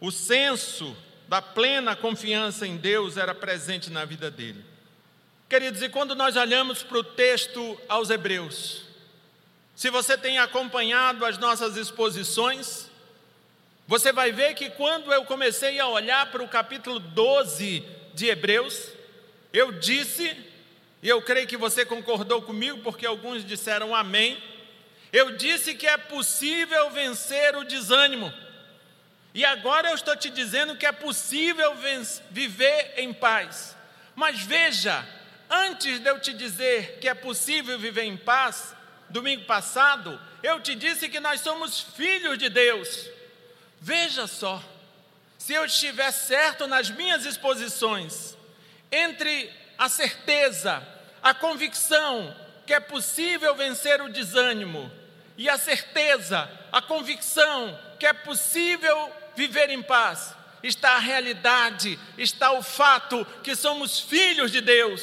o 0.00 0.10
senso 0.10 0.96
da 1.28 1.42
plena 1.42 1.94
confiança 1.94 2.66
em 2.66 2.78
Deus 2.78 3.18
era 3.18 3.34
presente 3.34 3.90
na 3.90 4.06
vida 4.06 4.30
dele. 4.30 4.64
Queridos, 5.50 5.82
e 5.82 5.90
quando 5.90 6.14
nós 6.14 6.34
olhamos 6.34 6.82
para 6.82 6.96
o 6.96 7.04
texto 7.04 7.78
aos 7.86 8.08
Hebreus, 8.08 8.84
se 9.76 9.90
você 9.90 10.16
tem 10.16 10.38
acompanhado 10.38 11.26
as 11.26 11.36
nossas 11.36 11.76
exposições, 11.76 12.90
você 13.86 14.14
vai 14.14 14.32
ver 14.32 14.54
que 14.54 14.70
quando 14.70 15.12
eu 15.12 15.26
comecei 15.26 15.78
a 15.78 15.86
olhar 15.86 16.30
para 16.30 16.42
o 16.42 16.48
capítulo 16.48 16.98
12 16.98 17.84
de 18.14 18.28
Hebreus, 18.28 18.88
eu 19.52 19.72
disse, 19.72 20.34
e 21.02 21.08
eu 21.08 21.22
creio 21.22 21.46
que 21.46 21.56
você 21.56 21.84
concordou 21.84 22.42
comigo, 22.42 22.78
porque 22.82 23.06
alguns 23.06 23.44
disseram 23.44 23.94
amém, 23.94 24.42
eu 25.12 25.36
disse 25.36 25.74
que 25.74 25.86
é 25.86 25.96
possível 25.96 26.90
vencer 26.90 27.56
o 27.56 27.64
desânimo. 27.64 28.32
E 29.32 29.44
agora 29.44 29.90
eu 29.90 29.94
estou 29.94 30.16
te 30.16 30.28
dizendo 30.28 30.76
que 30.76 30.86
é 30.86 30.92
possível 30.92 31.74
viver 32.30 32.94
em 32.96 33.12
paz. 33.12 33.76
Mas 34.14 34.40
veja, 34.40 35.06
antes 35.48 35.98
de 36.00 36.08
eu 36.08 36.20
te 36.20 36.32
dizer 36.32 36.98
que 37.00 37.08
é 37.08 37.14
possível 37.14 37.78
viver 37.78 38.04
em 38.04 38.16
paz, 38.16 38.74
domingo 39.08 39.44
passado, 39.44 40.20
eu 40.42 40.60
te 40.60 40.74
disse 40.74 41.08
que 41.08 41.20
nós 41.20 41.40
somos 41.40 41.80
filhos 41.80 42.38
de 42.38 42.48
Deus. 42.48 43.08
Veja 43.80 44.26
só, 44.26 44.62
se 45.38 45.54
eu 45.54 45.64
estiver 45.64 46.10
certo 46.12 46.66
nas 46.66 46.90
minhas 46.90 47.24
exposições, 47.24 48.36
entre 48.92 49.50
a 49.80 49.88
certeza, 49.88 50.86
a 51.22 51.32
convicção 51.32 52.36
que 52.66 52.74
é 52.74 52.78
possível 52.78 53.56
vencer 53.56 54.02
o 54.02 54.10
desânimo, 54.10 54.92
e 55.38 55.48
a 55.48 55.56
certeza, 55.56 56.50
a 56.70 56.82
convicção 56.82 57.80
que 57.98 58.04
é 58.04 58.12
possível 58.12 59.10
viver 59.34 59.70
em 59.70 59.80
paz, 59.80 60.34
está 60.62 60.96
a 60.96 60.98
realidade, 60.98 61.98
está 62.18 62.52
o 62.52 62.62
fato 62.62 63.24
que 63.42 63.56
somos 63.56 63.98
filhos 63.98 64.52
de 64.52 64.60
Deus. 64.60 65.00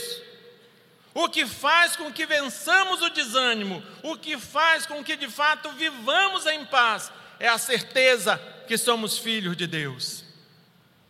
O 1.11 1.27
que 1.27 1.47
faz 1.47 1.95
com 1.95 2.13
que 2.13 2.27
vençamos 2.27 3.01
o 3.01 3.09
desânimo, 3.09 3.83
o 4.03 4.15
que 4.15 4.37
faz 4.37 4.85
com 4.85 5.03
que 5.03 5.15
de 5.15 5.27
fato 5.27 5.71
vivamos 5.71 6.45
em 6.45 6.63
paz, 6.65 7.11
é 7.39 7.47
a 7.47 7.57
certeza 7.57 8.39
que 8.67 8.77
somos 8.77 9.17
filhos 9.17 9.57
de 9.57 9.65
Deus. 9.65 10.23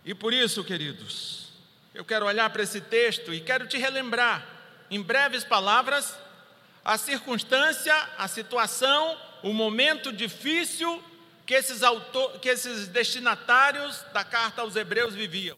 E 0.06 0.16
por 0.16 0.34
isso, 0.34 0.64
queridos, 0.64 1.47
eu 1.98 2.06
quero 2.06 2.28
olhar 2.28 2.48
para 2.52 2.62
esse 2.62 2.80
texto 2.80 3.34
e 3.34 3.42
quero 3.42 3.66
te 3.66 3.76
relembrar, 3.76 4.48
em 4.88 5.02
breves 5.02 5.44
palavras, 5.44 6.16
a 6.86 6.96
circunstância, 6.96 7.92
a 8.20 8.28
situação, 8.28 9.18
o 9.42 9.52
momento 9.52 10.14
difícil 10.14 11.04
que 11.44 11.56
esses, 11.56 11.82
autor, 11.82 12.40
que 12.40 12.50
esses 12.50 12.88
destinatários 12.88 14.06
da 14.14 14.24
carta 14.24 14.62
aos 14.62 14.76
Hebreus 14.76 15.16
viviam. 15.16 15.58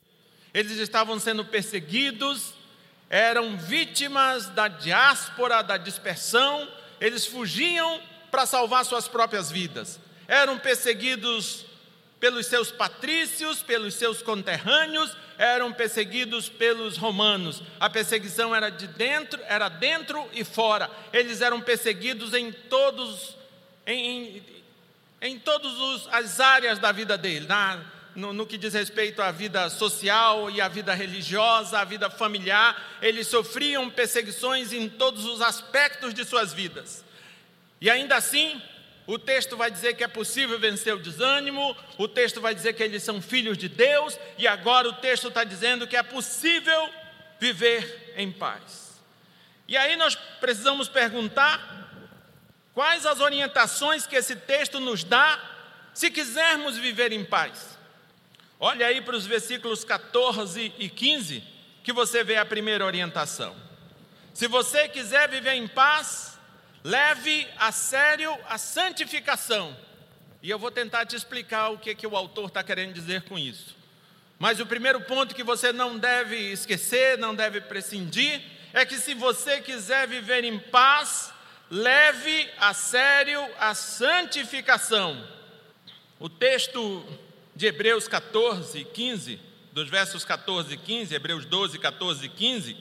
Eles 0.53 0.77
estavam 0.77 1.19
sendo 1.19 1.43
perseguidos, 1.43 2.53
eram 3.09 3.57
vítimas 3.57 4.47
da 4.47 4.69
diáspora, 4.69 5.61
da 5.61 5.75
dispersão, 5.75 6.71
eles 7.01 7.25
fugiam 7.25 8.01
para 8.31 8.45
salvar 8.45 8.85
suas 8.85 9.09
próprias 9.09 9.51
vidas. 9.51 9.99
Eram 10.25 10.57
perseguidos 10.57 11.65
pelos 12.19 12.47
seus 12.47 12.71
patrícios, 12.71 13.63
pelos 13.63 13.93
seus 13.93 14.21
conterrâneos, 14.21 15.15
eram 15.37 15.71
perseguidos 15.71 16.49
pelos 16.49 16.97
romanos. 16.97 17.63
A 17.79 17.89
perseguição 17.89 18.53
era 18.53 18.69
de 18.69 18.87
dentro, 18.87 19.39
era 19.47 19.69
dentro 19.69 20.27
e 20.33 20.43
fora. 20.43 20.91
Eles 21.13 21.41
eram 21.41 21.61
perseguidos 21.61 22.33
em 22.33 22.51
todos, 22.51 23.37
em, 23.87 24.43
em 25.21 25.39
todas 25.39 26.07
as 26.11 26.39
áreas 26.41 26.77
da 26.77 26.91
vida 26.91 27.17
dele, 27.17 27.47
na, 27.47 27.81
no, 28.13 28.33
no, 28.33 28.45
que 28.45 28.57
diz 28.57 28.73
respeito 28.73 29.21
à 29.21 29.31
vida 29.31 29.69
social 29.69 30.51
e 30.51 30.59
à 30.59 30.67
vida 30.67 30.93
religiosa, 30.93 31.79
à 31.79 31.85
vida 31.85 32.09
familiar, 32.09 32.99
eles 33.01 33.27
sofriam 33.27 33.89
perseguições 33.89 34.73
em 34.73 34.89
todos 34.89 35.23
os 35.25 35.41
aspectos 35.41 36.13
de 36.13 36.25
suas 36.25 36.53
vidas. 36.53 37.05
E 37.79 37.89
ainda 37.89 38.17
assim, 38.17 38.61
o 39.11 39.19
texto 39.19 39.57
vai 39.57 39.69
dizer 39.71 39.95
que 39.95 40.03
é 40.03 40.07
possível 40.07 40.59
vencer 40.59 40.93
o 40.93 40.99
desânimo, 40.99 41.75
o 41.97 42.07
texto 42.07 42.39
vai 42.39 42.53
dizer 42.53 42.73
que 42.73 42.83
eles 42.83 43.03
são 43.03 43.21
filhos 43.21 43.57
de 43.57 43.67
Deus, 43.67 44.17
e 44.37 44.47
agora 44.47 44.87
o 44.87 44.93
texto 44.93 45.27
está 45.29 45.43
dizendo 45.43 45.87
que 45.87 45.97
é 45.97 46.03
possível 46.03 46.89
viver 47.39 48.13
em 48.15 48.31
paz. 48.31 49.01
E 49.67 49.77
aí 49.77 49.95
nós 49.95 50.15
precisamos 50.15 50.87
perguntar 50.87 51.79
Quais 52.79 53.05
as 53.05 53.19
orientações 53.19 54.07
que 54.07 54.15
esse 54.15 54.37
texto 54.37 54.79
nos 54.79 55.03
dá 55.03 55.37
se 55.93 56.09
quisermos 56.09 56.77
viver 56.77 57.11
em 57.11 57.25
paz? 57.25 57.77
Olha 58.57 58.85
aí 58.85 59.01
para 59.01 59.17
os 59.17 59.25
versículos 59.25 59.83
14 59.83 60.73
e 60.79 60.87
15, 60.87 61.43
que 61.83 61.91
você 61.91 62.23
vê 62.23 62.37
a 62.37 62.45
primeira 62.45 62.85
orientação. 62.85 63.53
Se 64.33 64.47
você 64.47 64.87
quiser 64.87 65.27
viver 65.27 65.55
em 65.55 65.67
paz, 65.67 66.38
leve 66.89 67.47
a 67.57 67.71
sério 67.71 68.35
a 68.47 68.57
santificação. 68.57 69.77
E 70.41 70.49
eu 70.49 70.57
vou 70.57 70.71
tentar 70.71 71.05
te 71.05 71.15
explicar 71.15 71.69
o 71.69 71.77
que, 71.77 71.93
que 71.93 72.07
o 72.07 72.15
autor 72.15 72.47
está 72.47 72.63
querendo 72.63 72.93
dizer 72.93 73.21
com 73.23 73.37
isso. 73.37 73.75
Mas 74.39 74.59
o 74.59 74.65
primeiro 74.65 74.99
ponto 75.01 75.35
que 75.35 75.43
você 75.43 75.71
não 75.71 75.99
deve 75.99 76.35
esquecer, 76.35 77.17
não 77.19 77.35
deve 77.35 77.61
prescindir, 77.61 78.41
é 78.73 78.85
que 78.85 78.97
se 78.97 79.13
você 79.13 79.61
quiser 79.61 80.07
viver 80.07 80.43
em 80.43 80.57
paz, 80.57 81.31
leve 81.69 82.49
a 82.57 82.73
sério 82.73 83.39
a 83.59 83.75
santificação. 83.75 85.27
O 86.19 86.27
texto 86.27 87.05
de 87.55 87.67
Hebreus 87.67 88.07
14, 88.07 88.83
15, 88.85 89.39
dos 89.73 89.89
versos 89.89 90.25
14 90.25 90.73
e 90.73 90.77
15, 90.77 91.13
Hebreus 91.13 91.45
12, 91.45 91.77
14 91.77 92.25
e 92.25 92.29
15, 92.29 92.77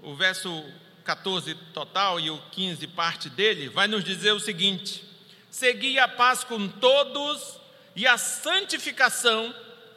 o 0.00 0.16
verso 0.16 0.64
14 1.02 1.54
total 1.74 2.18
e 2.20 2.30
o 2.30 2.38
15 2.52 2.86
parte 2.88 3.28
dele, 3.28 3.68
vai 3.68 3.86
nos 3.86 4.04
dizer 4.04 4.32
o 4.32 4.40
seguinte: 4.40 5.04
Segui 5.50 5.98
a 5.98 6.08
paz 6.08 6.44
com 6.44 6.68
todos 6.68 7.58
e 7.94 8.06
a 8.06 8.16
santificação, 8.16 9.54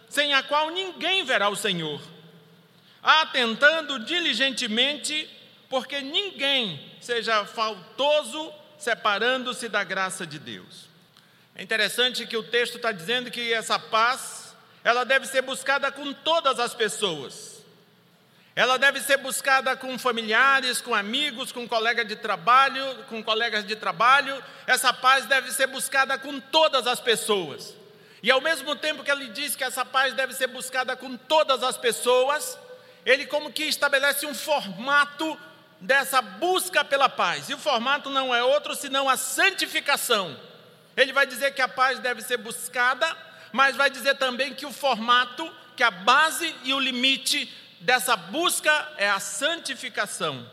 sem 0.09 0.33
a 0.33 0.43
qual 0.43 0.69
ninguém 0.69 1.23
verá 1.23 1.49
o 1.49 1.55
Senhor, 1.55 2.01
atentando 3.01 3.99
diligentemente 3.99 5.29
porque 5.69 6.01
ninguém 6.01 6.79
seja 6.99 7.45
faltoso 7.45 8.51
separando-se 8.77 9.69
da 9.69 9.83
graça 9.83 10.27
de 10.27 10.37
Deus. 10.37 10.89
É 11.55 11.63
interessante 11.63 12.25
que 12.27 12.35
o 12.37 12.43
texto 12.43 12.75
está 12.75 12.91
dizendo 12.91 13.31
que 13.31 13.53
essa 13.53 13.79
paz, 13.79 14.55
ela 14.83 15.03
deve 15.03 15.25
ser 15.25 15.41
buscada 15.41 15.91
com 15.91 16.11
todas 16.11 16.59
as 16.59 16.73
pessoas. 16.73 17.54
Ela 18.55 18.77
deve 18.77 19.01
ser 19.01 19.17
buscada 19.17 19.75
com 19.75 19.99
familiares, 19.99 20.79
com 20.79 20.95
amigos, 20.95 21.51
com 21.51 21.67
colegas 21.67 22.07
de 22.07 22.15
trabalho, 22.15 23.03
com 23.09 23.21
colegas 23.21 23.67
de 23.67 23.75
trabalho. 23.75 24.41
Essa 24.65 24.93
paz 24.93 25.25
deve 25.25 25.51
ser 25.51 25.67
buscada 25.67 26.17
com 26.17 26.39
todas 26.39 26.87
as 26.87 27.01
pessoas. 27.01 27.75
E 28.23 28.31
ao 28.31 28.39
mesmo 28.39 28.73
tempo 28.77 29.03
que 29.03 29.11
ele 29.11 29.27
diz 29.27 29.57
que 29.57 29.63
essa 29.63 29.83
paz 29.83 30.13
deve 30.13 30.33
ser 30.33 30.47
buscada 30.47 30.95
com 30.95 31.17
todas 31.17 31.63
as 31.63 31.77
pessoas, 31.77 32.57
ele 33.05 33.25
como 33.25 33.51
que 33.51 33.63
estabelece 33.63 34.25
um 34.25 34.33
formato 34.33 35.37
dessa 35.81 36.21
busca 36.21 36.81
pela 36.83 37.09
paz. 37.09 37.49
E 37.49 37.53
o 37.53 37.57
formato 37.57 38.09
não 38.09 38.33
é 38.33 38.41
outro 38.41 38.73
senão 38.73 39.09
a 39.09 39.17
santificação. 39.17 40.39
Ele 40.95 41.11
vai 41.11 41.27
dizer 41.27 41.53
que 41.53 41.61
a 41.61 41.67
paz 41.67 41.99
deve 41.99 42.21
ser 42.21 42.37
buscada, 42.37 43.05
mas 43.51 43.75
vai 43.75 43.89
dizer 43.89 44.15
também 44.15 44.53
que 44.53 44.65
o 44.65 44.71
formato, 44.71 45.51
que 45.75 45.83
a 45.83 45.91
base 45.91 46.55
e 46.63 46.73
o 46.73 46.79
limite 46.79 47.51
dessa 47.85 48.17
busca 48.17 48.93
é 48.97 49.07
a 49.07 49.19
santificação. 49.19 50.49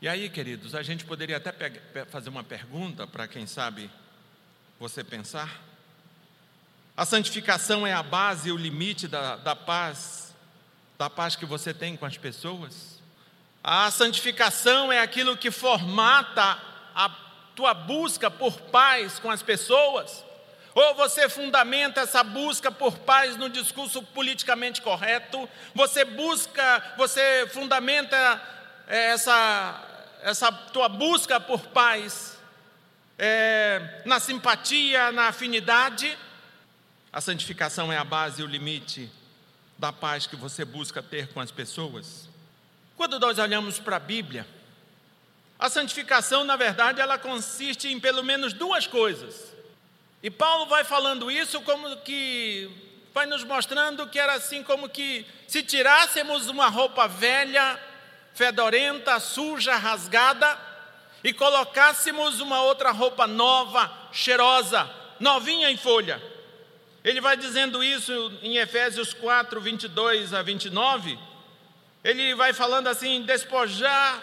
E 0.00 0.08
aí, 0.08 0.30
queridos, 0.30 0.74
a 0.74 0.82
gente 0.82 1.04
poderia 1.04 1.36
até 1.36 1.52
fazer 2.06 2.30
uma 2.30 2.42
pergunta 2.42 3.06
para 3.06 3.28
quem 3.28 3.46
sabe 3.46 3.90
você 4.80 5.04
pensar. 5.04 5.60
A 6.96 7.04
santificação 7.04 7.86
é 7.86 7.92
a 7.92 8.02
base 8.02 8.48
e 8.48 8.52
o 8.52 8.56
limite 8.56 9.06
da, 9.06 9.36
da 9.36 9.54
paz, 9.54 10.34
da 10.96 11.10
paz 11.10 11.36
que 11.36 11.44
você 11.44 11.74
tem 11.74 11.96
com 11.96 12.06
as 12.06 12.16
pessoas. 12.16 12.98
A 13.62 13.90
santificação 13.90 14.90
é 14.90 15.00
aquilo 15.00 15.36
que 15.36 15.50
formata 15.50 16.58
a 16.94 17.10
tua 17.54 17.74
busca 17.74 18.30
por 18.30 18.58
paz 18.62 19.18
com 19.18 19.30
as 19.30 19.42
pessoas. 19.42 20.24
Ou 20.80 20.94
você 20.94 21.28
fundamenta 21.28 22.02
essa 22.02 22.22
busca 22.22 22.70
por 22.70 22.98
paz 22.98 23.36
no 23.36 23.48
discurso 23.48 24.00
politicamente 24.00 24.80
correto, 24.80 25.48
você 25.74 26.04
busca, 26.04 26.94
você 26.96 27.48
fundamenta 27.52 28.40
é, 28.86 29.06
essa, 29.06 30.08
essa 30.22 30.52
tua 30.52 30.88
busca 30.88 31.40
por 31.40 31.66
paz 31.66 32.38
é, 33.18 34.02
na 34.04 34.20
simpatia, 34.20 35.10
na 35.10 35.26
afinidade. 35.26 36.16
A 37.12 37.20
santificação 37.20 37.92
é 37.92 37.96
a 37.96 38.04
base 38.04 38.40
e 38.40 38.44
o 38.44 38.46
limite 38.46 39.10
da 39.76 39.92
paz 39.92 40.28
que 40.28 40.36
você 40.36 40.64
busca 40.64 41.02
ter 41.02 41.26
com 41.32 41.40
as 41.40 41.50
pessoas. 41.50 42.28
Quando 42.96 43.18
nós 43.18 43.36
olhamos 43.40 43.80
para 43.80 43.96
a 43.96 43.98
Bíblia, 44.00 44.46
a 45.58 45.68
santificação, 45.68 46.44
na 46.44 46.54
verdade, 46.54 47.00
ela 47.00 47.18
consiste 47.18 47.88
em 47.88 47.98
pelo 47.98 48.22
menos 48.22 48.52
duas 48.52 48.86
coisas. 48.86 49.57
E 50.22 50.30
Paulo 50.30 50.66
vai 50.66 50.82
falando 50.82 51.30
isso 51.30 51.60
como 51.60 51.96
que 51.98 52.68
vai 53.14 53.24
nos 53.26 53.44
mostrando 53.44 54.06
que 54.08 54.18
era 54.18 54.34
assim 54.34 54.62
como 54.62 54.88
que 54.88 55.24
se 55.46 55.62
tirássemos 55.62 56.48
uma 56.48 56.68
roupa 56.68 57.06
velha, 57.06 57.80
fedorenta, 58.34 59.20
suja, 59.20 59.76
rasgada 59.76 60.58
e 61.22 61.32
colocássemos 61.32 62.40
uma 62.40 62.62
outra 62.62 62.90
roupa 62.90 63.26
nova, 63.26 63.90
cheirosa, 64.12 64.90
novinha 65.20 65.70
em 65.70 65.76
folha. 65.76 66.20
Ele 67.04 67.20
vai 67.20 67.36
dizendo 67.36 67.82
isso 67.82 68.12
em 68.42 68.56
Efésios 68.56 69.14
4, 69.14 69.60
22 69.60 70.34
a 70.34 70.42
29. 70.42 71.16
Ele 72.02 72.34
vai 72.34 72.52
falando 72.52 72.88
assim: 72.88 73.22
despojar, 73.22 74.20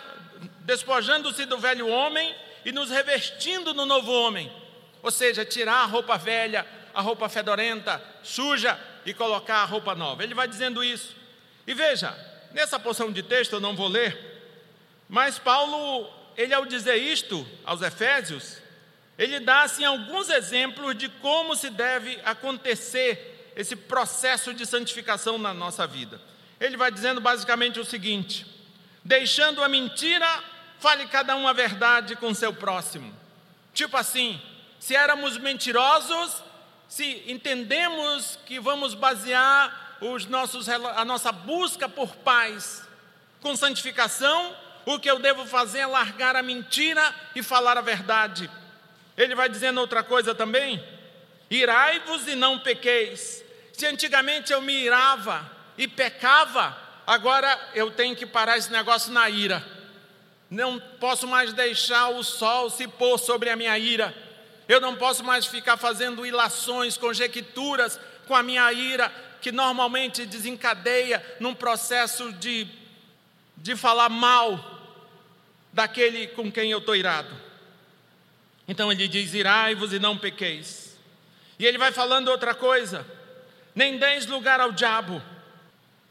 despojando-se 0.60 1.46
do 1.46 1.58
velho 1.58 1.88
homem 1.88 2.36
e 2.66 2.72
nos 2.74 2.90
revestindo 2.90 3.74
no 3.74 3.86
novo 3.86 4.12
homem 4.12 4.65
ou 5.06 5.12
seja, 5.12 5.46
tirar 5.46 5.84
a 5.84 5.86
roupa 5.86 6.18
velha, 6.18 6.66
a 6.92 7.00
roupa 7.00 7.30
fedorenta, 7.30 8.04
suja 8.24 8.76
e 9.06 9.14
colocar 9.14 9.58
a 9.58 9.66
roupa 9.66 9.94
nova. 9.94 10.24
Ele 10.24 10.34
vai 10.34 10.48
dizendo 10.48 10.84
isso. 10.84 11.16
E 11.68 11.76
veja, 11.76 12.12
nessa 12.52 12.80
porção 12.80 13.12
de 13.12 13.22
texto 13.22 13.54
eu 13.54 13.60
não 13.60 13.76
vou 13.76 13.88
ler, 13.88 14.18
mas 15.08 15.38
Paulo, 15.38 16.12
ele 16.36 16.56
ao 16.56 16.66
dizer 16.66 16.96
isto 16.96 17.48
aos 17.64 17.84
Efésios, 17.84 18.58
ele 19.16 19.40
dá 19.40 19.62
assim 19.62 19.86
alguns 19.86 20.28
exemplos 20.28 20.98
de 20.98 21.08
como 21.08 21.56
se 21.56 21.70
deve 21.70 22.20
acontecer 22.26 23.54
esse 23.56 23.76
processo 23.76 24.56
de 24.56 24.66
santificação 24.66 25.38
na 25.38 25.54
nossa 25.54 25.86
vida. 25.86 26.20
Ele 26.60 26.76
vai 26.78 26.90
dizendo 26.90 27.22
basicamente 27.22 27.80
o 27.80 27.86
seguinte: 27.86 28.44
deixando 29.04 29.64
a 29.64 29.70
mentira, 29.70 30.44
fale 30.80 31.06
cada 31.06 31.36
um 31.36 31.48
a 31.48 31.54
verdade 31.54 32.16
com 32.16 32.34
seu 32.34 32.52
próximo. 32.52 33.14
Tipo 33.72 33.98
assim, 33.98 34.42
se 34.86 34.96
éramos 34.96 35.40
mentirosos, 35.40 36.44
se 36.88 37.24
entendemos 37.26 38.38
que 38.46 38.60
vamos 38.60 38.94
basear 38.94 39.98
os 40.00 40.28
nossos, 40.28 40.70
a 40.70 41.04
nossa 41.04 41.32
busca 41.32 41.90
por 41.90 42.16
paz 42.18 42.88
com 43.42 43.56
santificação, 43.56 44.56
o 44.86 45.00
que 45.00 45.10
eu 45.10 45.18
devo 45.18 45.44
fazer 45.48 45.80
é 45.80 45.88
largar 45.88 46.36
a 46.36 46.44
mentira 46.44 47.02
e 47.36 47.42
falar 47.42 47.80
a 47.80 47.82
verdade. 47.82 48.48
Ele 49.18 49.34
vai 49.34 49.50
dizendo 49.50 49.82
outra 49.82 50.04
coisa 50.04 50.36
também: 50.36 50.80
irai-vos 51.50 52.28
e 52.28 52.36
não 52.36 52.60
pequeis. 52.60 53.44
Se 53.74 53.88
antigamente 53.88 54.54
eu 54.54 54.62
me 54.62 54.84
irava 54.84 55.52
e 55.80 55.88
pecava, 55.88 56.78
agora 57.08 57.72
eu 57.74 57.90
tenho 57.90 58.16
que 58.16 58.28
parar 58.28 58.56
esse 58.56 58.72
negócio 58.72 59.12
na 59.12 59.28
ira. 59.32 59.66
Não 60.48 60.80
posso 61.00 61.28
mais 61.28 61.54
deixar 61.54 62.10
o 62.10 62.24
sol 62.24 62.70
se 62.70 62.88
pôr 62.88 63.18
sobre 63.18 63.50
a 63.50 63.56
minha 63.56 63.76
ira. 63.80 64.25
Eu 64.68 64.82
não 64.82 64.96
posso 64.96 65.24
mais 65.24 65.46
ficar 65.46 65.78
fazendo 65.78 66.26
ilações, 66.26 66.98
conjecturas 66.98 68.00
com 68.28 68.36
a 68.36 68.44
minha 68.44 68.72
ira, 68.74 69.12
que 69.42 69.52
normalmente 69.52 70.26
desencadeia 70.26 71.24
num 71.40 71.54
processo 71.54 72.34
de, 72.34 72.68
de 73.58 73.76
falar 73.76 74.10
mal 74.10 74.74
daquele 75.72 76.28
com 76.28 76.52
quem 76.52 76.72
eu 76.72 76.80
estou 76.80 76.96
irado. 76.96 77.36
Então 78.68 78.92
ele 78.92 79.08
diz: 79.08 79.34
irai-vos 79.34 79.94
e 79.94 80.00
não 80.00 80.18
pequeis. 80.18 80.98
E 81.60 81.66
ele 81.66 81.78
vai 81.78 81.92
falando 81.92 82.30
outra 82.30 82.56
coisa: 82.56 83.06
nem 83.76 83.98
deis 83.98 84.26
lugar 84.26 84.60
ao 84.60 84.72
diabo. 84.72 85.22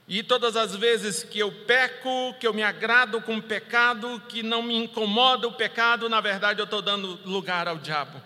E 0.07 0.23
todas 0.23 0.55
as 0.55 0.77
vezes 0.77 1.25
que 1.25 1.39
eu 1.39 1.51
peco, 1.51 2.35
que 2.39 2.47
eu 2.47 2.53
me 2.53 2.63
agrado 2.63 3.23
com 3.23 3.39
o 3.39 3.43
pecado, 3.43 4.23
que 4.29 4.43
não 4.43 4.63
me 4.63 4.77
incomoda 4.77 5.49
o 5.49 5.53
pecado, 5.53 6.11
na 6.11 6.21
verdade 6.21 6.61
eu 6.61 6.65
estou 6.65 6.83
dando 6.83 7.19
lugar 7.25 7.67
ao 7.67 7.79
diabo. 7.79 8.21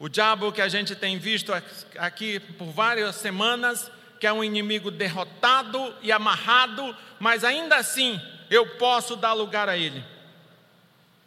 O 0.00 0.08
diabo 0.08 0.52
que 0.52 0.62
a 0.62 0.68
gente 0.68 0.94
tem 0.94 1.18
visto 1.18 1.52
aqui 1.98 2.38
por 2.38 2.66
várias 2.66 3.16
semanas, 3.16 3.90
que 4.20 4.28
é 4.28 4.32
um 4.32 4.44
inimigo 4.44 4.92
derrotado 4.92 5.92
e 6.00 6.12
amarrado, 6.12 6.96
mas 7.18 7.42
ainda 7.42 7.76
assim 7.76 8.20
eu 8.48 8.64
posso 8.76 9.16
dar 9.16 9.32
lugar 9.32 9.68
a 9.68 9.76
ele. 9.76 10.04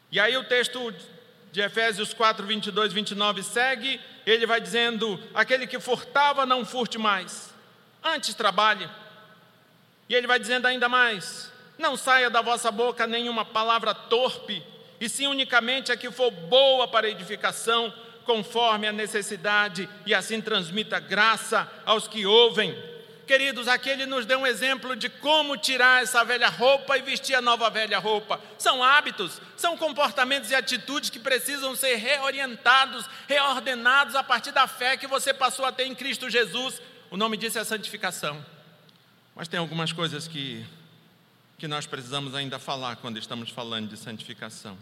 E 0.09 0.21
aí 0.21 0.37
o 0.37 0.45
texto 0.45 0.93
de 1.51 1.59
Efésios 1.59 2.13
4, 2.13 2.47
22, 2.47 2.93
29 2.93 3.43
segue, 3.43 3.99
ele 4.25 4.45
vai 4.45 4.61
dizendo: 4.61 5.21
aquele 5.33 5.67
que 5.67 5.79
furtava, 5.79 6.45
não 6.45 6.65
furte 6.65 6.97
mais, 6.97 7.53
antes 8.01 8.33
trabalhe. 8.33 8.89
E 10.07 10.15
ele 10.15 10.27
vai 10.27 10.39
dizendo 10.39 10.65
ainda 10.65 10.87
mais: 10.87 11.51
não 11.77 11.97
saia 11.97 12.29
da 12.29 12.41
vossa 12.41 12.71
boca 12.71 13.05
nenhuma 13.05 13.43
palavra 13.43 13.93
torpe, 13.93 14.63
e 14.97 15.09
sim 15.09 15.27
unicamente 15.27 15.91
a 15.91 15.97
que 15.97 16.09
for 16.09 16.31
boa 16.31 16.87
para 16.87 17.09
edificação 17.09 17.93
conforme 18.25 18.87
a 18.87 18.91
necessidade 18.91 19.89
e 20.05 20.13
assim 20.13 20.41
transmita 20.41 20.99
graça 20.99 21.71
aos 21.85 22.07
que 22.07 22.25
ouvem. 22.25 22.75
Queridos, 23.31 23.67
aqui 23.67 23.89
ele 23.89 24.05
nos 24.05 24.25
deu 24.25 24.39
um 24.39 24.45
exemplo 24.45 24.95
de 24.95 25.07
como 25.07 25.55
tirar 25.55 26.03
essa 26.03 26.23
velha 26.23 26.49
roupa 26.49 26.97
e 26.97 27.01
vestir 27.01 27.33
a 27.33 27.41
nova 27.41 27.69
velha 27.69 27.97
roupa. 27.97 28.41
São 28.57 28.83
hábitos, 28.83 29.39
são 29.55 29.77
comportamentos 29.77 30.51
e 30.51 30.55
atitudes 30.55 31.09
que 31.09 31.19
precisam 31.19 31.75
ser 31.75 31.95
reorientados, 31.95 33.05
reordenados 33.29 34.15
a 34.15 34.23
partir 34.23 34.51
da 34.51 34.67
fé 34.67 34.97
que 34.97 35.07
você 35.07 35.33
passou 35.33 35.63
a 35.63 35.71
ter 35.71 35.85
em 35.85 35.95
Cristo 35.95 36.29
Jesus. 36.29 36.81
O 37.09 37.15
nome 37.15 37.37
disso 37.37 37.57
é 37.57 37.63
santificação. 37.63 38.43
Mas 39.33 39.47
tem 39.47 39.59
algumas 39.59 39.93
coisas 39.93 40.27
que, 40.27 40.65
que 41.57 41.67
nós 41.69 41.85
precisamos 41.85 42.35
ainda 42.35 42.59
falar 42.59 42.97
quando 42.97 43.17
estamos 43.17 43.49
falando 43.49 43.89
de 43.89 43.97
santificação. 43.97 44.77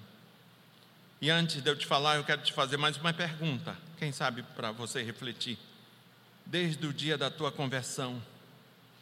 E 1.22 1.30
antes 1.30 1.62
de 1.62 1.70
eu 1.70 1.76
te 1.76 1.86
falar, 1.86 2.16
eu 2.16 2.24
quero 2.24 2.42
te 2.42 2.54
fazer 2.54 2.78
mais 2.78 2.96
uma 2.96 3.12
pergunta, 3.12 3.76
quem 3.98 4.10
sabe 4.10 4.42
para 4.56 4.72
você 4.72 5.04
refletir. 5.04 5.58
Desde 6.46 6.88
o 6.88 6.94
dia 6.94 7.18
da 7.18 7.30
tua 7.30 7.52
conversão 7.52 8.22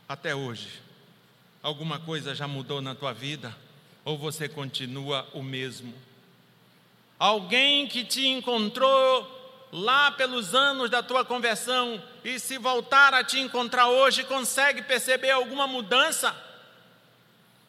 até 0.09 0.33
hoje, 0.33 0.81
alguma 1.61 1.99
coisa 1.99 2.33
já 2.33 2.47
mudou 2.47 2.81
na 2.81 2.95
tua 2.95 3.13
vida? 3.13 3.55
Ou 4.03 4.17
você 4.17 4.49
continua 4.49 5.27
o 5.31 5.43
mesmo? 5.43 5.93
Alguém 7.19 7.87
que 7.87 8.03
te 8.03 8.25
encontrou 8.25 9.67
lá 9.71 10.11
pelos 10.11 10.55
anos 10.55 10.89
da 10.89 11.03
tua 11.03 11.23
conversão 11.23 12.01
e 12.23 12.39
se 12.39 12.57
voltar 12.57 13.13
a 13.13 13.23
te 13.23 13.39
encontrar 13.39 13.89
hoje, 13.89 14.23
consegue 14.23 14.81
perceber 14.81 15.29
alguma 15.29 15.67
mudança? 15.67 16.35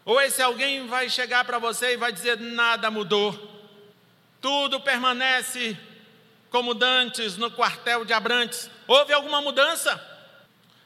Ou 0.06 0.18
esse 0.22 0.40
alguém 0.40 0.86
vai 0.86 1.10
chegar 1.10 1.44
para 1.44 1.58
você 1.58 1.92
e 1.92 1.96
vai 1.98 2.10
dizer: 2.10 2.40
nada 2.40 2.90
mudou? 2.90 3.57
Tudo 4.40 4.80
permanece 4.80 5.76
como 6.50 6.74
dantes 6.74 7.36
no 7.36 7.50
quartel 7.50 8.04
de 8.04 8.12
Abrantes. 8.12 8.70
Houve 8.86 9.12
alguma 9.12 9.40
mudança? 9.40 10.00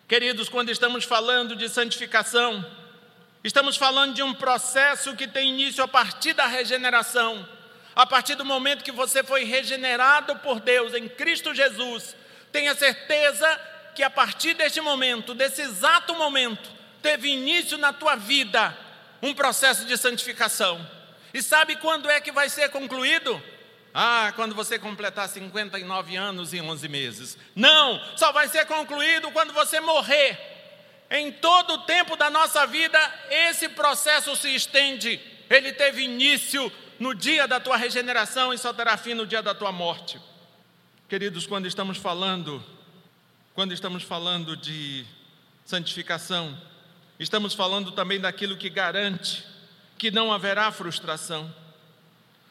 Queridos, 0.08 0.48
quando 0.48 0.70
estamos 0.70 1.04
falando 1.04 1.54
de 1.54 1.68
santificação, 1.68 2.64
estamos 3.44 3.76
falando 3.76 4.14
de 4.14 4.22
um 4.22 4.34
processo 4.34 5.14
que 5.16 5.28
tem 5.28 5.50
início 5.50 5.82
a 5.82 5.88
partir 5.88 6.32
da 6.32 6.46
regeneração. 6.46 7.46
A 7.94 8.06
partir 8.06 8.34
do 8.34 8.44
momento 8.44 8.84
que 8.84 8.92
você 8.92 9.22
foi 9.22 9.44
regenerado 9.44 10.36
por 10.36 10.60
Deus 10.60 10.94
em 10.94 11.08
Cristo 11.08 11.54
Jesus, 11.54 12.16
tenha 12.50 12.74
certeza 12.74 13.60
que 13.94 14.02
a 14.02 14.10
partir 14.10 14.54
deste 14.54 14.80
momento, 14.80 15.34
desse 15.34 15.60
exato 15.60 16.14
momento, 16.14 16.70
teve 17.02 17.28
início 17.28 17.76
na 17.76 17.92
tua 17.92 18.16
vida 18.16 18.76
um 19.20 19.34
processo 19.34 19.84
de 19.84 19.96
santificação. 19.96 21.01
E 21.32 21.42
sabe 21.42 21.76
quando 21.76 22.10
é 22.10 22.20
que 22.20 22.32
vai 22.32 22.48
ser 22.48 22.68
concluído? 22.70 23.42
Ah, 23.94 24.32
quando 24.36 24.54
você 24.54 24.78
completar 24.78 25.28
59 25.28 26.16
anos 26.16 26.52
e 26.52 26.60
11 26.60 26.88
meses. 26.88 27.38
Não, 27.54 28.00
só 28.16 28.32
vai 28.32 28.48
ser 28.48 28.66
concluído 28.66 29.30
quando 29.30 29.52
você 29.52 29.80
morrer. 29.80 30.38
Em 31.10 31.30
todo 31.30 31.74
o 31.74 31.78
tempo 31.78 32.16
da 32.16 32.30
nossa 32.30 32.66
vida, 32.66 32.98
esse 33.30 33.68
processo 33.68 34.34
se 34.34 34.54
estende. 34.54 35.20
Ele 35.50 35.72
teve 35.72 36.02
início 36.02 36.72
no 36.98 37.14
dia 37.14 37.46
da 37.46 37.60
tua 37.60 37.76
regeneração 37.76 38.52
e 38.52 38.58
só 38.58 38.72
terá 38.72 38.96
fim 38.96 39.12
no 39.12 39.26
dia 39.26 39.42
da 39.42 39.54
tua 39.54 39.70
morte. 39.70 40.18
Queridos, 41.08 41.46
quando 41.46 41.66
estamos 41.66 41.98
falando 41.98 42.64
quando 43.54 43.74
estamos 43.74 44.02
falando 44.02 44.56
de 44.56 45.04
santificação, 45.66 46.58
estamos 47.18 47.52
falando 47.52 47.92
também 47.92 48.18
daquilo 48.18 48.56
que 48.56 48.70
garante 48.70 49.44
que 50.02 50.10
não 50.10 50.32
haverá 50.32 50.72
frustração. 50.72 51.48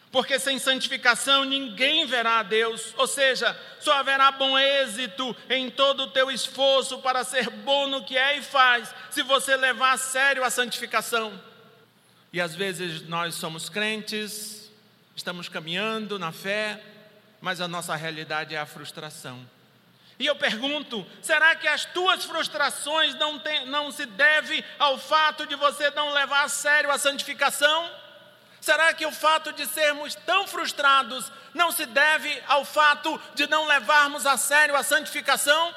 Porque 0.10 0.40
sem 0.40 0.58
santificação 0.58 1.44
ninguém 1.44 2.06
verá 2.06 2.40
a 2.40 2.44
Deus, 2.44 2.94
ou 2.98 3.06
seja, 3.06 3.60
só 3.78 3.92
haverá 3.92 4.32
bom 4.32 4.58
êxito 4.58 5.36
em 5.50 5.70
todo 5.70 6.04
o 6.04 6.12
teu 6.12 6.32
esforço 6.32 7.00
para 7.00 7.26
ser 7.26 7.50
bom 7.50 7.90
no 7.90 8.06
que 8.06 8.18
é 8.18 8.38
e 8.38 8.42
faz, 8.42 8.96
se 9.10 9.22
você 9.22 9.58
levar 9.58 9.92
a 9.92 9.98
sério 9.98 10.46
a 10.46 10.50
santificação. 10.50 11.38
E 12.32 12.40
às 12.40 12.56
vezes 12.56 13.06
nós 13.10 13.36
somos 13.36 13.68
crentes, 13.68 14.72
estamos 15.14 15.50
caminhando 15.50 16.18
na 16.18 16.32
fé, 16.32 16.82
mas 17.42 17.60
a 17.60 17.68
nossa 17.68 17.98
realidade 17.98 18.56
é 18.56 18.60
a 18.60 18.66
frustração. 18.66 19.46
E 20.22 20.28
eu 20.28 20.36
pergunto: 20.36 21.04
será 21.20 21.56
que 21.56 21.68
as 21.68 21.84
tuas 21.84 22.24
frustrações 22.24 23.16
não, 23.16 23.40
tem, 23.40 23.66
não 23.66 23.92
se 23.92 24.06
devem 24.06 24.64
ao 24.78 25.00
fato 25.00 25.48
de 25.48 25.56
você 25.56 25.90
não 25.90 26.14
levar 26.14 26.44
a 26.44 26.48
sério 26.48 26.92
a 26.92 27.00
santificação? 27.00 27.90
Será 28.62 28.94
que 28.94 29.04
o 29.04 29.12
fato 29.12 29.52
de 29.52 29.66
sermos 29.66 30.14
tão 30.14 30.48
frustrados 30.48 31.32
não 31.56 31.72
se 31.72 31.88
deve 31.88 32.40
ao 32.48 32.64
fato 32.64 33.20
de 33.34 33.48
não 33.48 33.66
levarmos 33.66 34.28
a 34.28 34.38
sério 34.38 34.76
a 34.76 34.84
santificação? 34.84 35.74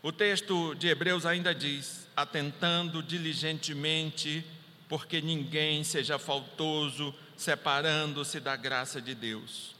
O 0.00 0.12
texto 0.12 0.72
de 0.76 0.86
Hebreus 0.86 1.26
ainda 1.26 1.52
diz: 1.52 2.08
atentando 2.16 3.02
diligentemente, 3.02 4.46
porque 4.88 5.20
ninguém 5.20 5.82
seja 5.82 6.20
faltoso, 6.20 7.12
separando-se 7.36 8.38
da 8.38 8.54
graça 8.54 9.02
de 9.02 9.12
Deus. 9.12 9.74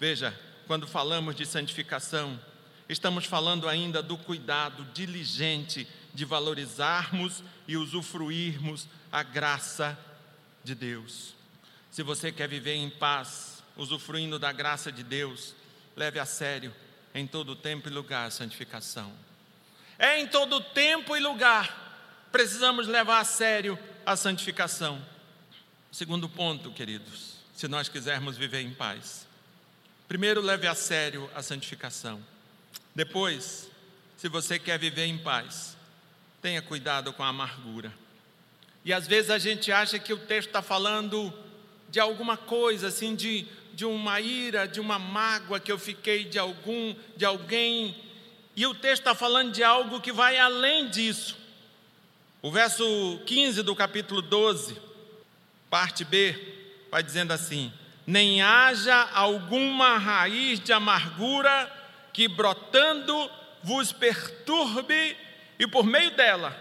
Veja, 0.00 0.36
quando 0.66 0.88
falamos 0.88 1.36
de 1.36 1.46
santificação, 1.46 2.40
estamos 2.88 3.24
falando 3.24 3.68
ainda 3.68 4.02
do 4.02 4.16
cuidado 4.16 4.84
diligente 4.92 5.86
de 6.12 6.24
valorizarmos 6.24 7.42
e 7.66 7.76
usufruirmos 7.76 8.86
a 9.10 9.22
graça 9.22 9.98
de 10.62 10.74
Deus. 10.74 11.34
Se 11.90 12.02
você 12.02 12.30
quer 12.30 12.48
viver 12.48 12.74
em 12.74 12.90
paz, 12.90 13.62
usufruindo 13.76 14.38
da 14.38 14.52
graça 14.52 14.90
de 14.90 15.02
Deus, 15.02 15.54
leve 15.96 16.18
a 16.18 16.26
sério 16.26 16.74
em 17.14 17.26
todo 17.26 17.56
tempo 17.56 17.88
e 17.88 17.92
lugar 17.92 18.26
a 18.26 18.30
santificação. 18.30 19.12
É 19.98 20.20
em 20.20 20.26
todo 20.26 20.60
tempo 20.60 21.16
e 21.16 21.20
lugar 21.20 21.82
precisamos 22.32 22.88
levar 22.88 23.20
a 23.20 23.24
sério 23.24 23.78
a 24.04 24.16
santificação. 24.16 25.00
Segundo 25.92 26.28
ponto, 26.28 26.72
queridos, 26.72 27.36
se 27.54 27.68
nós 27.68 27.88
quisermos 27.88 28.36
viver 28.36 28.60
em 28.62 28.74
paz. 28.74 29.28
Primeiro, 30.08 30.40
leve 30.42 30.66
a 30.66 30.74
sério 30.74 31.30
a 31.32 31.42
santificação. 31.42 32.20
Depois, 32.94 33.68
se 34.16 34.28
você 34.28 34.58
quer 34.58 34.78
viver 34.78 35.06
em 35.06 35.18
paz, 35.18 35.76
tenha 36.40 36.62
cuidado 36.62 37.12
com 37.12 37.22
a 37.22 37.28
amargura. 37.28 37.92
E 38.84 38.92
às 38.92 39.06
vezes 39.06 39.30
a 39.30 39.38
gente 39.38 39.72
acha 39.72 39.98
que 39.98 40.12
o 40.12 40.18
texto 40.18 40.48
está 40.48 40.62
falando 40.62 41.32
de 41.88 41.98
alguma 41.98 42.36
coisa, 42.36 42.88
assim, 42.88 43.14
de, 43.14 43.46
de 43.72 43.84
uma 43.84 44.20
ira, 44.20 44.68
de 44.68 44.78
uma 44.78 44.98
mágoa 44.98 45.58
que 45.58 45.72
eu 45.72 45.78
fiquei 45.78 46.24
de 46.24 46.38
algum, 46.38 46.94
de 47.16 47.24
alguém. 47.24 47.96
E 48.54 48.66
o 48.66 48.74
texto 48.74 49.00
está 49.00 49.14
falando 49.14 49.52
de 49.52 49.64
algo 49.64 50.00
que 50.00 50.12
vai 50.12 50.38
além 50.38 50.88
disso. 50.88 51.36
O 52.40 52.50
verso 52.50 53.20
15 53.26 53.62
do 53.62 53.74
capítulo 53.74 54.20
12, 54.20 54.76
parte 55.70 56.04
B, 56.04 56.38
vai 56.90 57.02
dizendo 57.02 57.32
assim: 57.32 57.72
Nem 58.06 58.42
haja 58.42 59.08
alguma 59.12 59.96
raiz 59.98 60.60
de 60.60 60.72
amargura 60.72 61.83
que 62.14 62.28
brotando 62.28 63.30
vos 63.62 63.92
perturbe, 63.92 65.16
e 65.58 65.66
por 65.66 65.84
meio 65.84 66.12
dela 66.12 66.56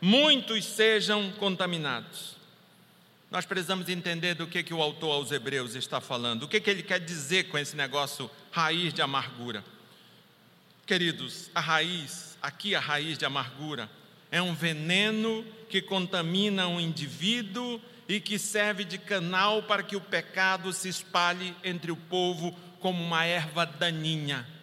muitos 0.00 0.64
sejam 0.64 1.30
contaminados. 1.32 2.34
Nós 3.30 3.44
precisamos 3.44 3.88
entender 3.88 4.34
do 4.34 4.46
que, 4.46 4.62
que 4.62 4.72
o 4.72 4.82
autor 4.82 5.12
aos 5.12 5.32
Hebreus 5.32 5.74
está 5.74 6.00
falando, 6.00 6.44
o 6.44 6.48
que, 6.48 6.60
que 6.60 6.70
ele 6.70 6.82
quer 6.82 7.00
dizer 7.00 7.44
com 7.44 7.58
esse 7.58 7.76
negócio 7.76 8.30
raiz 8.50 8.94
de 8.94 9.02
amargura. 9.02 9.64
Queridos, 10.86 11.50
a 11.54 11.60
raiz, 11.60 12.38
aqui 12.40 12.74
a 12.74 12.80
raiz 12.80 13.18
de 13.18 13.24
amargura, 13.24 13.90
é 14.30 14.40
um 14.40 14.54
veneno 14.54 15.44
que 15.68 15.82
contamina 15.82 16.66
um 16.68 16.80
indivíduo 16.80 17.80
e 18.08 18.20
que 18.20 18.38
serve 18.38 18.84
de 18.84 18.98
canal 18.98 19.62
para 19.64 19.82
que 19.82 19.96
o 19.96 20.00
pecado 20.00 20.72
se 20.72 20.88
espalhe 20.88 21.54
entre 21.64 21.90
o 21.90 21.96
povo 21.96 22.54
como 22.78 23.02
uma 23.02 23.24
erva 23.24 23.64
daninha. 23.64 24.53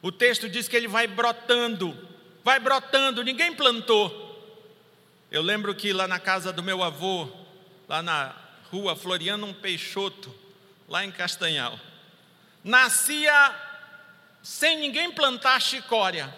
O 0.00 0.12
texto 0.12 0.48
diz 0.48 0.68
que 0.68 0.76
ele 0.76 0.88
vai 0.88 1.06
brotando, 1.06 1.96
vai 2.44 2.60
brotando, 2.60 3.24
ninguém 3.24 3.54
plantou. 3.54 4.26
Eu 5.30 5.42
lembro 5.42 5.74
que 5.74 5.92
lá 5.92 6.06
na 6.06 6.18
casa 6.18 6.52
do 6.52 6.62
meu 6.62 6.82
avô, 6.82 7.28
lá 7.88 8.02
na 8.02 8.34
rua 8.70 8.94
Floriano 8.94 9.52
Peixoto, 9.54 10.34
lá 10.88 11.04
em 11.04 11.10
Castanhal. 11.10 11.78
Nascia 12.62 13.54
sem 14.42 14.78
ninguém 14.78 15.10
plantar 15.10 15.60
chicória. 15.60 16.34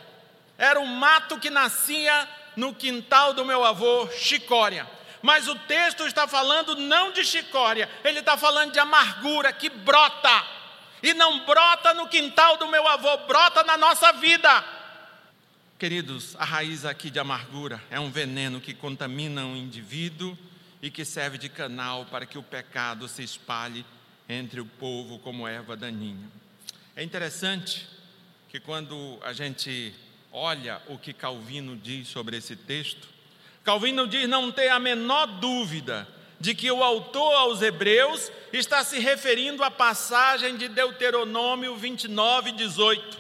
Era 0.56 0.80
um 0.80 0.86
mato 0.86 1.38
que 1.38 1.50
nascia 1.50 2.28
no 2.56 2.74
quintal 2.74 3.32
do 3.32 3.44
meu 3.44 3.64
avô, 3.64 4.08
chicória. 4.10 4.88
Mas 5.22 5.48
o 5.48 5.54
texto 5.54 6.06
está 6.06 6.26
falando 6.26 6.76
não 6.76 7.12
de 7.12 7.24
chicória, 7.24 7.88
ele 8.02 8.20
está 8.20 8.36
falando 8.36 8.72
de 8.72 8.78
amargura 8.78 9.52
que 9.52 9.68
brota. 9.68 10.59
E 11.02 11.14
não 11.14 11.44
brota 11.44 11.94
no 11.94 12.08
quintal 12.08 12.56
do 12.56 12.68
meu 12.68 12.86
avô, 12.86 13.16
brota 13.26 13.62
na 13.64 13.76
nossa 13.76 14.12
vida. 14.12 14.64
Queridos, 15.78 16.36
a 16.38 16.44
raiz 16.44 16.84
aqui 16.84 17.10
de 17.10 17.18
amargura 17.18 17.82
é 17.90 17.98
um 17.98 18.10
veneno 18.10 18.60
que 18.60 18.74
contamina 18.74 19.46
um 19.46 19.56
indivíduo 19.56 20.36
e 20.82 20.90
que 20.90 21.04
serve 21.04 21.38
de 21.38 21.48
canal 21.48 22.04
para 22.04 22.26
que 22.26 22.36
o 22.36 22.42
pecado 22.42 23.08
se 23.08 23.22
espalhe 23.22 23.84
entre 24.28 24.60
o 24.60 24.66
povo 24.66 25.18
como 25.18 25.48
erva 25.48 25.76
daninha. 25.76 26.28
É 26.94 27.02
interessante 27.02 27.88
que 28.48 28.60
quando 28.60 29.18
a 29.22 29.32
gente 29.32 29.94
olha 30.32 30.82
o 30.88 30.98
que 30.98 31.12
Calvino 31.12 31.76
diz 31.76 32.08
sobre 32.08 32.36
esse 32.36 32.54
texto, 32.54 33.08
Calvino 33.64 34.06
diz 34.06 34.28
não 34.28 34.52
ter 34.52 34.68
a 34.68 34.78
menor 34.78 35.26
dúvida 35.26 36.06
de 36.40 36.54
que 36.54 36.70
o 36.72 36.82
autor 36.82 37.34
aos 37.34 37.60
Hebreus 37.60 38.32
está 38.50 38.82
se 38.82 38.98
referindo 38.98 39.62
à 39.62 39.70
passagem 39.70 40.56
de 40.56 40.68
Deuteronômio 40.68 41.76
29, 41.76 42.52
18. 42.52 43.18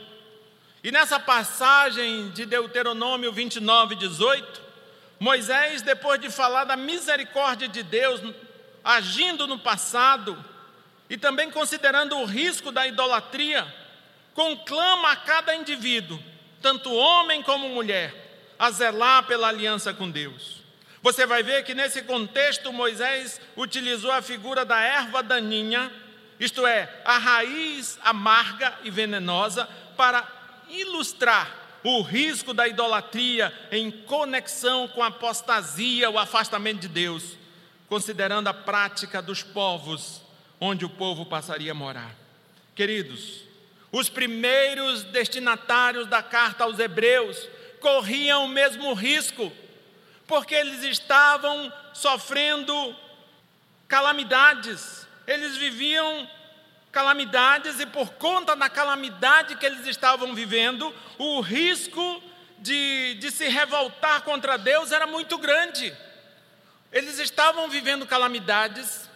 E 0.82 0.90
nessa 0.90 1.20
passagem 1.20 2.30
de 2.30 2.46
Deuteronômio 2.46 3.30
29, 3.30 3.94
18, 3.96 4.62
Moisés, 5.20 5.82
depois 5.82 6.18
de 6.18 6.30
falar 6.30 6.64
da 6.64 6.76
misericórdia 6.76 7.68
de 7.68 7.82
Deus 7.82 8.22
agindo 8.82 9.46
no 9.46 9.58
passado 9.58 10.42
e 11.10 11.18
também 11.18 11.50
considerando 11.50 12.16
o 12.16 12.24
risco 12.24 12.72
da 12.72 12.86
idolatria, 12.86 13.66
conclama 14.32 15.10
a 15.10 15.16
cada 15.16 15.54
indivíduo, 15.54 16.18
tanto 16.62 16.90
homem 16.90 17.42
como 17.42 17.68
mulher, 17.68 18.54
a 18.58 18.70
zelar 18.70 19.24
pela 19.24 19.48
aliança 19.48 19.92
com 19.92 20.10
Deus. 20.10 20.59
Você 21.02 21.24
vai 21.24 21.42
ver 21.42 21.64
que 21.64 21.74
nesse 21.74 22.02
contexto 22.02 22.72
Moisés 22.72 23.40
utilizou 23.56 24.10
a 24.10 24.20
figura 24.20 24.64
da 24.64 24.80
erva 24.80 25.22
daninha, 25.22 25.90
isto 26.38 26.66
é, 26.66 27.02
a 27.04 27.16
raiz 27.18 27.98
amarga 28.02 28.78
e 28.84 28.90
venenosa, 28.90 29.68
para 29.96 30.26
ilustrar 30.68 31.56
o 31.82 32.02
risco 32.02 32.52
da 32.52 32.68
idolatria 32.68 33.52
em 33.72 33.90
conexão 33.90 34.86
com 34.88 35.02
a 35.02 35.06
apostasia, 35.06 36.10
o 36.10 36.18
afastamento 36.18 36.80
de 36.80 36.88
Deus, 36.88 37.36
considerando 37.88 38.48
a 38.48 38.54
prática 38.54 39.22
dos 39.22 39.42
povos 39.42 40.20
onde 40.60 40.84
o 40.84 40.90
povo 40.90 41.24
passaria 41.24 41.72
a 41.72 41.74
morar. 41.74 42.14
Queridos, 42.74 43.42
os 43.90 44.08
primeiros 44.08 45.02
destinatários 45.04 46.06
da 46.06 46.22
carta 46.22 46.64
aos 46.64 46.78
Hebreus 46.78 47.48
corriam 47.80 48.44
o 48.44 48.48
mesmo 48.48 48.92
risco, 48.92 49.50
porque 50.30 50.54
eles 50.54 50.84
estavam 50.84 51.72
sofrendo 51.92 52.96
calamidades, 53.88 55.04
eles 55.26 55.56
viviam 55.56 56.30
calamidades, 56.92 57.80
e 57.80 57.86
por 57.86 58.10
conta 58.10 58.54
da 58.54 58.68
calamidade 58.68 59.56
que 59.56 59.66
eles 59.66 59.84
estavam 59.88 60.32
vivendo, 60.32 60.94
o 61.18 61.40
risco 61.40 62.22
de, 62.60 63.14
de 63.14 63.32
se 63.32 63.48
revoltar 63.48 64.22
contra 64.22 64.56
Deus 64.56 64.92
era 64.92 65.04
muito 65.04 65.36
grande. 65.36 65.92
Eles 66.92 67.18
estavam 67.18 67.68
vivendo 67.68 68.06
calamidades, 68.06 69.10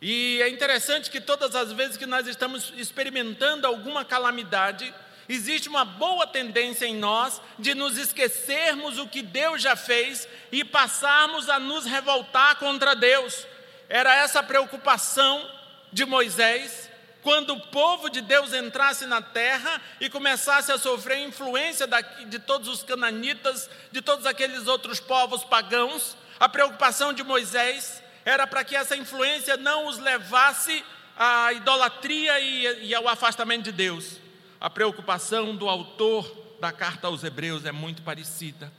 e 0.00 0.42
é 0.42 0.48
interessante 0.48 1.10
que 1.10 1.20
todas 1.20 1.54
as 1.54 1.70
vezes 1.70 1.96
que 1.96 2.06
nós 2.06 2.26
estamos 2.26 2.72
experimentando 2.76 3.68
alguma 3.68 4.04
calamidade, 4.04 4.92
existe 5.28 5.68
uma 5.68 5.84
boa 5.84 6.26
tendência 6.26 6.86
em 6.86 6.96
nós 6.96 7.40
de 7.58 7.74
nos 7.74 7.96
esquecermos 7.96 8.98
o 8.98 9.08
que 9.08 9.22
Deus 9.22 9.62
já 9.62 9.76
fez 9.76 10.28
e 10.50 10.64
passarmos 10.64 11.48
a 11.48 11.58
nos 11.58 11.84
revoltar 11.84 12.56
contra 12.56 12.94
Deus. 12.94 13.46
Era 13.88 14.14
essa 14.14 14.42
preocupação 14.42 15.48
de 15.92 16.04
Moisés 16.04 16.90
quando 17.22 17.52
o 17.52 17.60
povo 17.60 18.10
de 18.10 18.20
Deus 18.20 18.52
entrasse 18.52 19.06
na 19.06 19.22
terra 19.22 19.80
e 20.00 20.10
começasse 20.10 20.72
a 20.72 20.78
sofrer 20.78 21.18
influência 21.18 21.86
de 22.26 22.38
todos 22.40 22.68
os 22.68 22.82
cananitas, 22.82 23.70
de 23.92 24.02
todos 24.02 24.26
aqueles 24.26 24.66
outros 24.66 24.98
povos 24.98 25.44
pagãos, 25.44 26.16
a 26.40 26.48
preocupação 26.48 27.12
de 27.12 27.22
Moisés 27.22 28.02
era 28.24 28.46
para 28.46 28.64
que 28.64 28.74
essa 28.74 28.96
influência 28.96 29.56
não 29.56 29.86
os 29.86 29.98
levasse 29.98 30.84
à 31.16 31.52
idolatria 31.52 32.40
e, 32.40 32.88
e 32.88 32.94
ao 32.94 33.06
afastamento 33.06 33.64
de 33.64 33.72
Deus. 33.72 34.21
A 34.62 34.70
preocupação 34.70 35.56
do 35.56 35.68
autor 35.68 36.56
da 36.60 36.70
carta 36.70 37.08
aos 37.08 37.24
Hebreus 37.24 37.64
é 37.64 37.72
muito 37.72 38.00
parecida, 38.02 38.72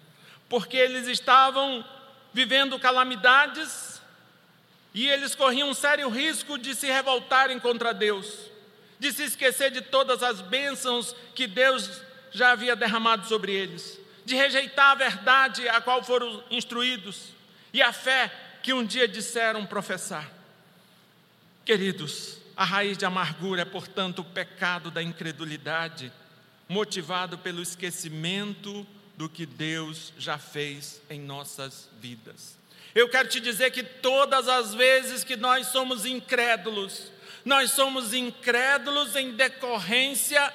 porque 0.47 0.77
eles 0.77 1.07
estavam 1.07 1.83
vivendo 2.33 2.79
calamidades 2.79 4.01
e 4.93 5.09
eles 5.09 5.35
corriam 5.35 5.69
um 5.69 5.73
sério 5.73 6.07
risco 6.07 6.57
de 6.57 6.73
se 6.73 6.87
revoltarem 6.87 7.59
contra 7.59 7.93
Deus, 7.93 8.49
de 8.97 9.11
se 9.11 9.23
esquecer 9.23 9.71
de 9.71 9.81
todas 9.81 10.23
as 10.23 10.39
bênçãos 10.39 11.13
que 11.35 11.47
Deus 11.47 12.01
já 12.31 12.51
havia 12.51 12.77
derramado 12.77 13.27
sobre 13.27 13.51
eles, 13.51 13.99
de 14.23 14.35
rejeitar 14.35 14.91
a 14.91 14.95
verdade 14.95 15.67
a 15.67 15.81
qual 15.81 16.01
foram 16.01 16.41
instruídos 16.49 17.33
e 17.73 17.81
a 17.81 17.91
fé 17.91 18.31
que 18.63 18.71
um 18.71 18.85
dia 18.85 19.05
disseram 19.05 19.65
professar. 19.65 20.31
Queridos, 21.65 22.37
a 22.55 22.63
raiz 22.63 22.97
de 22.97 23.05
amargura 23.05 23.61
é, 23.61 23.65
portanto, 23.65 24.19
o 24.19 24.25
pecado 24.25 24.91
da 24.91 25.01
incredulidade, 25.01 26.11
motivado 26.67 27.37
pelo 27.37 27.61
esquecimento 27.61 28.85
do 29.15 29.29
que 29.29 29.45
Deus 29.45 30.13
já 30.17 30.37
fez 30.37 31.01
em 31.09 31.19
nossas 31.19 31.89
vidas. 31.99 32.57
Eu 32.95 33.09
quero 33.09 33.27
te 33.27 33.39
dizer 33.39 33.71
que 33.71 33.83
todas 33.83 34.47
as 34.47 34.73
vezes 34.73 35.23
que 35.23 35.35
nós 35.35 35.67
somos 35.67 36.05
incrédulos, 36.05 37.11
nós 37.43 37.71
somos 37.71 38.13
incrédulos 38.13 39.15
em 39.15 39.31
decorrência 39.31 40.53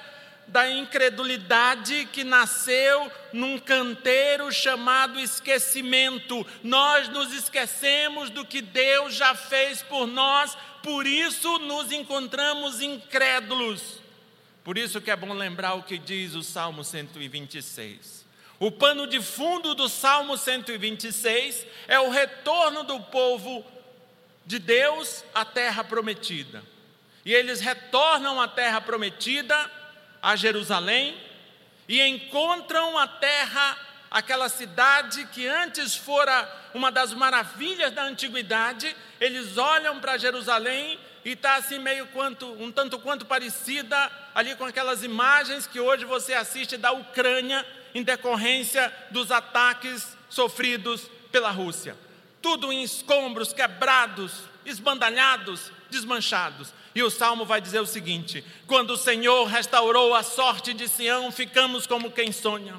da 0.49 0.69
incredulidade 0.69 2.07
que 2.11 2.23
nasceu 2.23 3.11
num 3.31 3.59
canteiro 3.59 4.51
chamado 4.51 5.19
esquecimento. 5.19 6.45
Nós 6.63 7.07
nos 7.09 7.33
esquecemos 7.33 8.29
do 8.29 8.43
que 8.45 8.61
Deus 8.61 9.13
já 9.13 9.35
fez 9.35 9.83
por 9.83 10.07
nós, 10.07 10.57
por 10.83 11.05
isso 11.05 11.59
nos 11.59 11.91
encontramos 11.91 12.81
incrédulos. 12.81 13.99
Por 14.63 14.77
isso 14.77 15.01
que 15.01 15.11
é 15.11 15.15
bom 15.15 15.33
lembrar 15.33 15.75
o 15.75 15.83
que 15.83 15.97
diz 15.97 16.35
o 16.35 16.43
Salmo 16.43 16.83
126. 16.83 18.25
O 18.59 18.69
pano 18.69 19.07
de 19.07 19.21
fundo 19.21 19.73
do 19.73 19.87
Salmo 19.87 20.37
126 20.37 21.65
é 21.87 21.99
o 21.99 22.09
retorno 22.09 22.83
do 22.83 22.99
povo 22.99 23.65
de 24.45 24.59
Deus 24.59 25.23
à 25.33 25.45
terra 25.45 25.83
prometida. 25.83 26.61
E 27.23 27.33
eles 27.33 27.61
retornam 27.61 28.41
à 28.41 28.47
terra 28.47 28.81
prometida, 28.81 29.55
a 30.21 30.35
Jerusalém, 30.35 31.15
e 31.87 32.01
encontram 32.01 32.97
a 32.97 33.07
terra, 33.07 33.77
aquela 34.09 34.49
cidade 34.49 35.25
que 35.27 35.47
antes 35.47 35.95
fora 35.95 36.47
uma 36.73 36.91
das 36.91 37.13
maravilhas 37.13 37.91
da 37.91 38.03
antiguidade. 38.03 38.95
Eles 39.19 39.57
olham 39.57 39.99
para 39.99 40.17
Jerusalém 40.17 40.99
e 41.23 41.31
está 41.31 41.55
assim 41.55 41.79
meio 41.79 42.07
quanto, 42.07 42.45
um 42.61 42.71
tanto 42.71 42.97
quanto 42.99 43.25
parecida 43.25 44.11
ali 44.33 44.55
com 44.55 44.65
aquelas 44.65 45.03
imagens 45.03 45.67
que 45.67 45.79
hoje 45.79 46.05
você 46.05 46.33
assiste 46.33 46.77
da 46.77 46.91
Ucrânia 46.91 47.65
em 47.93 48.03
decorrência 48.03 48.91
dos 49.11 49.31
ataques 49.31 50.17
sofridos 50.29 51.09
pela 51.31 51.51
Rússia. 51.51 51.95
Tudo 52.41 52.71
em 52.71 52.83
escombros, 52.83 53.51
quebrados, 53.51 54.43
esbandalhados, 54.65 55.71
desmanchados. 55.89 56.73
E 56.95 57.03
o 57.03 57.09
salmo 57.09 57.45
vai 57.45 57.59
dizer 57.59 57.79
o 57.79 57.85
seguinte: 57.85 58.43
quando 58.65 58.91
o 58.91 58.97
Senhor 58.97 59.45
restaurou 59.45 60.15
a 60.15 60.23
sorte 60.23 60.73
de 60.73 60.87
Sião, 60.87 61.31
ficamos 61.31 61.85
como 61.85 62.11
quem 62.11 62.31
sonha. 62.31 62.75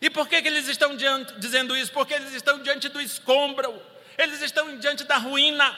E 0.00 0.08
por 0.08 0.28
que, 0.28 0.40
que 0.40 0.48
eles 0.48 0.68
estão 0.68 0.96
diante, 0.96 1.34
dizendo 1.38 1.76
isso? 1.76 1.92
Porque 1.92 2.14
eles 2.14 2.32
estão 2.32 2.60
diante 2.60 2.88
do 2.88 3.00
escombro, 3.00 3.82
eles 4.16 4.40
estão 4.42 4.78
diante 4.78 5.04
da 5.04 5.16
ruína. 5.16 5.76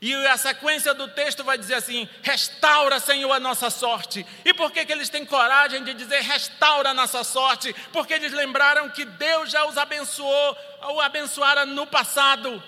E 0.00 0.14
a 0.26 0.36
sequência 0.36 0.92
do 0.92 1.08
texto 1.08 1.42
vai 1.42 1.56
dizer 1.56 1.76
assim: 1.76 2.06
restaura, 2.22 3.00
Senhor, 3.00 3.32
a 3.32 3.40
nossa 3.40 3.70
sorte. 3.70 4.26
E 4.44 4.52
por 4.52 4.70
que, 4.70 4.84
que 4.84 4.92
eles 4.92 5.08
têm 5.08 5.24
coragem 5.24 5.82
de 5.82 5.94
dizer 5.94 6.20
restaura 6.20 6.90
a 6.90 6.94
nossa 6.94 7.24
sorte? 7.24 7.74
Porque 7.90 8.12
eles 8.12 8.32
lembraram 8.32 8.90
que 8.90 9.06
Deus 9.06 9.50
já 9.50 9.64
os 9.64 9.78
abençoou, 9.78 10.58
ou 10.82 11.00
abençoara 11.00 11.64
no 11.64 11.86
passado. 11.86 12.62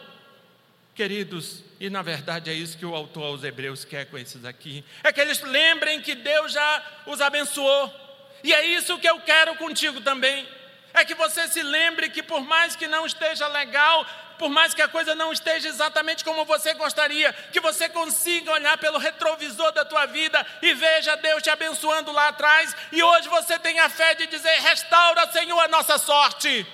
Queridos, 0.94 1.62
e 1.78 1.90
na 1.90 2.00
verdade 2.00 2.48
é 2.48 2.54
isso 2.54 2.78
que 2.78 2.86
o 2.86 2.94
autor 2.94 3.24
aos 3.24 3.44
Hebreus 3.44 3.84
quer 3.84 4.06
com 4.06 4.16
esses 4.16 4.42
aqui: 4.46 4.82
é 5.04 5.12
que 5.12 5.20
eles 5.20 5.42
lembrem 5.42 6.00
que 6.00 6.14
Deus 6.14 6.52
já 6.52 6.82
os 7.04 7.20
abençoou. 7.20 8.05
E 8.46 8.52
é 8.54 8.64
isso 8.64 8.96
que 8.98 9.08
eu 9.08 9.18
quero 9.18 9.56
contigo 9.56 10.00
também. 10.00 10.46
É 10.94 11.04
que 11.04 11.16
você 11.16 11.48
se 11.48 11.64
lembre 11.64 12.08
que, 12.08 12.22
por 12.22 12.40
mais 12.40 12.76
que 12.76 12.86
não 12.86 13.04
esteja 13.04 13.48
legal, 13.48 14.06
por 14.38 14.48
mais 14.48 14.72
que 14.72 14.80
a 14.80 14.86
coisa 14.86 15.16
não 15.16 15.32
esteja 15.32 15.68
exatamente 15.68 16.24
como 16.24 16.44
você 16.44 16.72
gostaria, 16.74 17.32
que 17.52 17.58
você 17.58 17.88
consiga 17.88 18.52
olhar 18.52 18.78
pelo 18.78 18.98
retrovisor 18.98 19.72
da 19.72 19.84
tua 19.84 20.06
vida 20.06 20.46
e 20.62 20.72
veja 20.74 21.16
Deus 21.16 21.42
te 21.42 21.50
abençoando 21.50 22.12
lá 22.12 22.28
atrás, 22.28 22.72
e 22.92 23.02
hoje 23.02 23.28
você 23.28 23.58
tem 23.58 23.80
a 23.80 23.88
fé 23.88 24.14
de 24.14 24.28
dizer: 24.28 24.60
restaura, 24.60 25.26
Senhor, 25.32 25.58
a 25.58 25.66
nossa 25.66 25.98
sorte. 25.98 26.64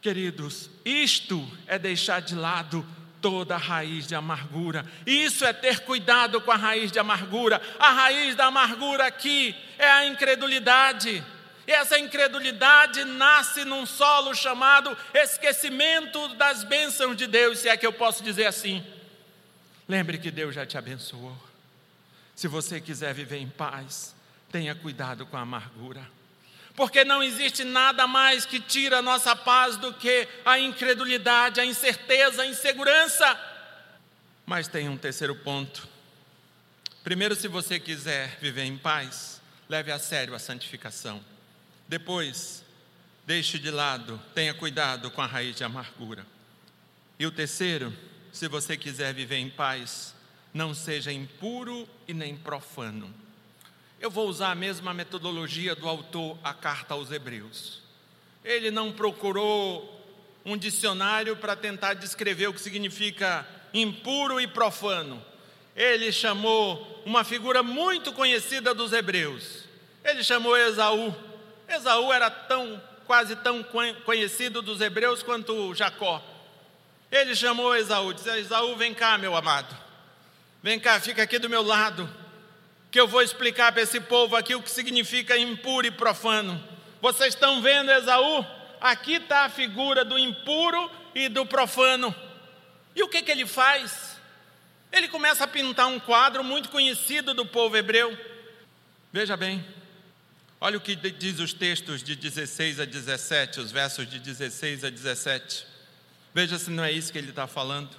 Queridos, 0.00 0.70
isto 0.82 1.46
é 1.66 1.78
deixar 1.78 2.22
de 2.22 2.34
lado 2.34 2.86
toda 3.20 3.54
a 3.54 3.58
raiz 3.58 4.06
de 4.06 4.14
amargura. 4.14 4.84
Isso 5.06 5.44
é 5.44 5.52
ter 5.52 5.80
cuidado 5.80 6.40
com 6.40 6.50
a 6.50 6.56
raiz 6.56 6.90
de 6.90 6.98
amargura. 6.98 7.60
A 7.78 7.90
raiz 7.90 8.34
da 8.34 8.46
amargura 8.46 9.06
aqui 9.06 9.54
é 9.78 9.88
a 9.88 10.06
incredulidade. 10.06 11.24
E 11.66 11.72
essa 11.72 11.98
incredulidade 11.98 13.04
nasce 13.04 13.64
num 13.64 13.86
solo 13.86 14.34
chamado 14.34 14.96
esquecimento 15.14 16.28
das 16.34 16.64
bênçãos 16.64 17.16
de 17.16 17.26
Deus, 17.26 17.60
se 17.60 17.68
é 17.68 17.76
que 17.76 17.86
eu 17.86 17.92
posso 17.92 18.24
dizer 18.24 18.46
assim. 18.46 18.84
Lembre 19.88 20.18
que 20.18 20.30
Deus 20.30 20.54
já 20.54 20.66
te 20.66 20.76
abençoou. 20.76 21.36
Se 22.34 22.48
você 22.48 22.80
quiser 22.80 23.12
viver 23.12 23.38
em 23.38 23.48
paz, 23.48 24.14
tenha 24.50 24.74
cuidado 24.74 25.26
com 25.26 25.36
a 25.36 25.42
amargura. 25.42 26.00
Porque 26.80 27.04
não 27.04 27.22
existe 27.22 27.62
nada 27.62 28.06
mais 28.06 28.46
que 28.46 28.58
tira 28.58 29.00
a 29.00 29.02
nossa 29.02 29.36
paz 29.36 29.76
do 29.76 29.92
que 29.92 30.26
a 30.46 30.58
incredulidade, 30.58 31.60
a 31.60 31.64
incerteza, 31.66 32.40
a 32.40 32.46
insegurança. 32.46 33.38
Mas 34.46 34.66
tem 34.66 34.88
um 34.88 34.96
terceiro 34.96 35.36
ponto. 35.36 35.86
Primeiro, 37.04 37.36
se 37.36 37.48
você 37.48 37.78
quiser 37.78 38.38
viver 38.40 38.62
em 38.62 38.78
paz, 38.78 39.42
leve 39.68 39.92
a 39.92 39.98
sério 39.98 40.34
a 40.34 40.38
santificação. 40.38 41.22
Depois, 41.86 42.64
deixe 43.26 43.58
de 43.58 43.70
lado, 43.70 44.18
tenha 44.34 44.54
cuidado 44.54 45.10
com 45.10 45.20
a 45.20 45.26
raiz 45.26 45.54
de 45.54 45.62
amargura. 45.62 46.26
E 47.18 47.26
o 47.26 47.30
terceiro, 47.30 47.94
se 48.32 48.48
você 48.48 48.74
quiser 48.74 49.12
viver 49.12 49.36
em 49.36 49.50
paz, 49.50 50.14
não 50.54 50.72
seja 50.72 51.12
impuro 51.12 51.86
e 52.08 52.14
nem 52.14 52.38
profano. 52.38 53.14
Eu 54.00 54.10
vou 54.10 54.26
usar 54.26 54.50
a 54.50 54.54
mesma 54.54 54.94
metodologia 54.94 55.74
do 55.74 55.86
autor 55.86 56.38
a 56.42 56.54
carta 56.54 56.94
aos 56.94 57.12
Hebreus. 57.12 57.82
Ele 58.42 58.70
não 58.70 58.90
procurou 58.90 60.00
um 60.42 60.56
dicionário 60.56 61.36
para 61.36 61.54
tentar 61.54 61.92
descrever 61.92 62.46
o 62.46 62.54
que 62.54 62.62
significa 62.62 63.46
impuro 63.74 64.40
e 64.40 64.46
profano. 64.46 65.22
Ele 65.76 66.10
chamou 66.10 67.02
uma 67.04 67.24
figura 67.24 67.62
muito 67.62 68.10
conhecida 68.14 68.72
dos 68.72 68.94
hebreus. 68.94 69.64
Ele 70.02 70.24
chamou 70.24 70.56
Esaú. 70.56 71.14
Esaú 71.68 72.10
era 72.10 72.30
tão, 72.30 72.80
quase 73.06 73.36
tão 73.36 73.62
conhecido 74.06 74.62
dos 74.62 74.80
hebreus 74.80 75.22
quanto 75.22 75.74
Jacó. 75.74 76.24
Ele 77.12 77.36
chamou 77.36 77.76
Esaú, 77.76 78.14
disse: 78.14 78.30
Esaú, 78.30 78.76
vem 78.76 78.94
cá, 78.94 79.18
meu 79.18 79.36
amado. 79.36 79.76
Vem 80.62 80.80
cá, 80.80 80.98
fica 80.98 81.22
aqui 81.22 81.38
do 81.38 81.50
meu 81.50 81.62
lado, 81.62 82.08
que 82.90 83.00
eu 83.00 83.06
vou 83.06 83.22
explicar 83.22 83.72
para 83.72 83.82
esse 83.82 84.00
povo 84.00 84.36
aqui 84.36 84.54
o 84.54 84.62
que 84.62 84.70
significa 84.70 85.36
impuro 85.36 85.86
e 85.86 85.90
profano. 85.90 86.62
Vocês 87.00 87.34
estão 87.34 87.62
vendo 87.62 87.90
Esaú? 87.90 88.44
Aqui 88.80 89.14
está 89.14 89.44
a 89.44 89.50
figura 89.50 90.04
do 90.04 90.18
impuro 90.18 90.90
e 91.14 91.28
do 91.28 91.46
profano. 91.46 92.14
E 92.94 93.02
o 93.02 93.08
que, 93.08 93.22
que 93.22 93.30
ele 93.30 93.46
faz? 93.46 94.18
Ele 94.90 95.08
começa 95.08 95.44
a 95.44 95.48
pintar 95.48 95.86
um 95.86 96.00
quadro 96.00 96.42
muito 96.42 96.68
conhecido 96.68 97.32
do 97.32 97.46
povo 97.46 97.76
hebreu. 97.76 98.18
Veja 99.12 99.36
bem, 99.36 99.64
Olha 100.62 100.76
o 100.76 100.80
que 100.80 100.94
diz 100.94 101.38
os 101.38 101.54
textos 101.54 102.02
de 102.02 102.14
16 102.14 102.80
a 102.80 102.84
17, 102.84 103.60
os 103.60 103.72
versos 103.72 104.06
de 104.06 104.18
16 104.18 104.84
a 104.84 104.90
17. 104.90 105.66
Veja 106.34 106.58
se 106.58 106.70
não 106.70 106.84
é 106.84 106.92
isso 106.92 107.10
que 107.10 107.16
ele 107.16 107.30
está 107.30 107.46
falando. 107.46 107.96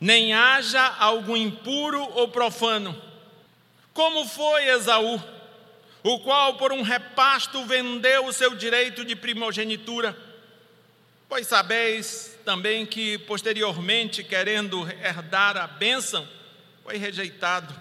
Nem 0.00 0.32
haja 0.32 0.84
algum 0.98 1.36
impuro 1.36 2.02
ou 2.14 2.26
profano, 2.26 3.00
como 3.98 4.24
foi 4.24 4.68
Esaú, 4.68 5.20
o 6.04 6.20
qual 6.20 6.56
por 6.56 6.70
um 6.70 6.82
repasto 6.82 7.64
vendeu 7.64 8.26
o 8.26 8.32
seu 8.32 8.54
direito 8.54 9.04
de 9.04 9.16
primogenitura. 9.16 10.16
Pois 11.28 11.48
sabeis 11.48 12.38
também 12.44 12.86
que 12.86 13.18
posteriormente, 13.18 14.22
querendo 14.22 14.88
herdar 14.88 15.56
a 15.56 15.66
bênção, 15.66 16.28
foi 16.84 16.96
rejeitado, 16.96 17.74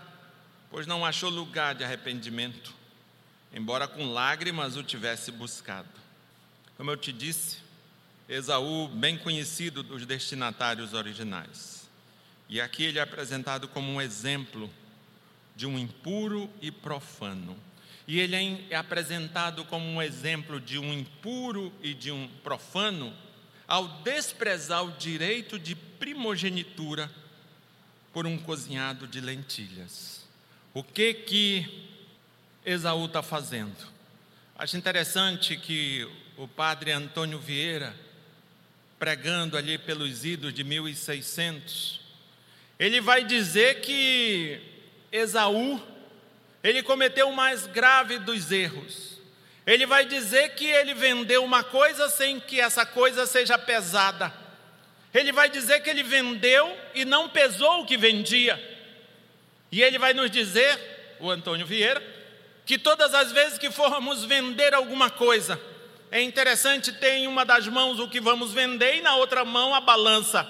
pois 0.72 0.88
não 0.88 1.06
achou 1.06 1.30
lugar 1.30 1.76
de 1.76 1.84
arrependimento, 1.84 2.74
embora 3.54 3.88
com 3.88 4.12
lágrimas 4.12 4.76
o 4.76 4.82
tivesse 4.82 5.32
buscado. 5.32 5.88
Como 6.78 6.90
eu 6.90 6.98
te 6.98 7.14
disse, 7.14 7.58
Esaú, 8.28 8.88
bem 8.88 9.20
conhecido 9.20 9.84
dos 9.84 10.04
destinatários 10.04 10.96
originais. 10.96 11.88
E 12.50 12.60
aqui 12.60 12.86
ele 12.86 12.98
é 12.98 13.04
apresentado 13.04 13.68
como 13.68 13.92
um 13.92 14.02
exemplo 14.02 14.68
de 15.58 15.66
um 15.66 15.78
impuro 15.78 16.48
e 16.62 16.72
profano. 16.72 17.58
E 18.08 18.20
ele 18.20 18.36
é, 18.36 18.62
é 18.70 18.76
apresentado 18.76 19.66
como 19.66 19.86
um 19.86 20.02
exemplo 20.02 20.62
de 20.62 20.78
um 20.78 20.94
impuro 20.94 21.74
e 21.82 21.96
de 21.96 22.12
um 22.12 22.30
profano 22.44 23.12
ao 23.68 23.88
desprezar 24.04 24.86
o 24.86 24.92
direito 24.92 25.58
de 25.60 25.76
primogenitura 25.76 27.12
por 28.14 28.28
um 28.28 28.38
cozinhado 28.38 29.08
de 29.08 29.20
lentilhas. 29.20 30.26
O 30.74 30.84
que 30.84 31.14
que 31.14 31.90
Esaú 32.64 33.08
está 33.08 33.24
fazendo? 33.24 33.76
Acho 34.56 34.78
interessante 34.78 35.58
que 35.58 36.08
o 36.38 36.48
padre 36.48 36.92
Antônio 36.92 37.40
Vieira, 37.40 37.96
pregando 39.00 39.58
ali 39.58 39.78
pelos 39.78 40.24
idos 40.24 40.54
de 40.54 40.64
1600, 40.64 42.00
ele 42.80 43.02
vai 43.02 43.26
dizer 43.26 43.82
que 43.82 44.77
Esaú, 45.12 45.82
ele 46.64 46.84
cometeu 46.84 47.30
o 47.30 47.36
mais 47.36 47.66
grave 47.68 48.20
dos 48.20 48.52
erros. 48.52 49.18
Ele 49.66 49.86
vai 49.86 50.06
dizer 50.06 50.56
que 50.56 50.66
ele 50.66 50.94
vendeu 50.94 51.44
uma 51.44 51.64
coisa 51.64 52.10
sem 52.10 52.40
que 52.40 52.60
essa 52.60 52.86
coisa 52.86 53.26
seja 53.26 53.58
pesada. 53.58 54.34
Ele 55.14 55.32
vai 55.32 55.50
dizer 55.50 55.82
que 55.82 55.90
ele 55.90 56.04
vendeu 56.04 56.78
e 56.94 57.04
não 57.04 57.30
pesou 57.30 57.82
o 57.82 57.86
que 57.86 57.98
vendia. 57.98 58.58
E 59.72 59.82
ele 59.82 59.98
vai 59.98 60.14
nos 60.14 60.32
dizer, 60.32 61.18
o 61.20 61.30
Antônio 61.30 61.66
Vieira, 61.66 62.02
que 62.66 62.78
todas 62.78 63.14
as 63.14 63.32
vezes 63.32 63.58
que 63.58 63.72
formos 63.72 64.24
vender 64.24 64.74
alguma 64.74 65.10
coisa, 65.10 65.60
é 66.12 66.22
interessante 66.22 66.92
ter 66.94 67.16
em 67.16 67.28
uma 67.28 67.44
das 67.44 67.68
mãos 67.68 68.00
o 68.00 68.10
que 68.10 68.22
vamos 68.22 68.54
vender 68.54 68.98
e 68.98 69.02
na 69.02 69.16
outra 69.16 69.44
mão 69.44 69.76
a 69.76 69.82
balança. 69.82 70.48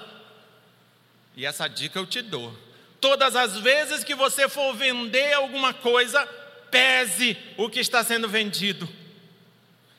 E 1.36 1.46
essa 1.46 1.68
dica 1.68 1.98
eu 1.98 2.06
te 2.06 2.22
dou. 2.22 2.56
Todas 3.00 3.36
as 3.36 3.58
vezes 3.58 4.04
que 4.04 4.16
você 4.16 4.50
for 4.50 4.74
vender 4.76 5.34
alguma 5.34 5.74
coisa, 5.74 6.26
pese 6.72 7.38
o 7.58 7.70
que 7.70 7.80
está 7.80 8.04
sendo 8.04 8.28
vendido. 8.28 8.88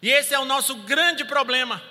E 0.02 0.10
esse 0.10 0.34
é 0.34 0.38
o 0.38 0.44
nosso 0.44 0.74
grande 0.76 1.24
problema. 1.24 1.82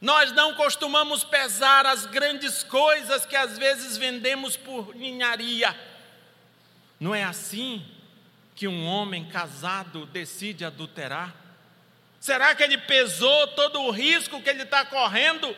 Nós 0.00 0.32
não 0.32 0.54
costumamos 0.54 1.24
pesar 1.24 1.86
as 1.86 2.04
grandes 2.04 2.62
coisas 2.62 3.24
que 3.24 3.36
às 3.36 3.56
vezes 3.56 3.96
vendemos 3.96 4.56
por 4.56 4.94
ninharia. 4.94 5.74
Não 7.00 7.14
é 7.14 7.24
assim 7.24 7.84
que 8.54 8.68
um 8.68 8.86
homem 8.86 9.24
casado 9.24 10.06
decide 10.06 10.64
adulterar? 10.64 11.34
Será 12.20 12.54
que 12.54 12.62
ele 12.62 12.78
pesou 12.78 13.48
todo 13.48 13.82
o 13.82 13.90
risco 13.90 14.40
que 14.40 14.48
ele 14.48 14.62
está 14.62 14.84
correndo? 14.84 15.54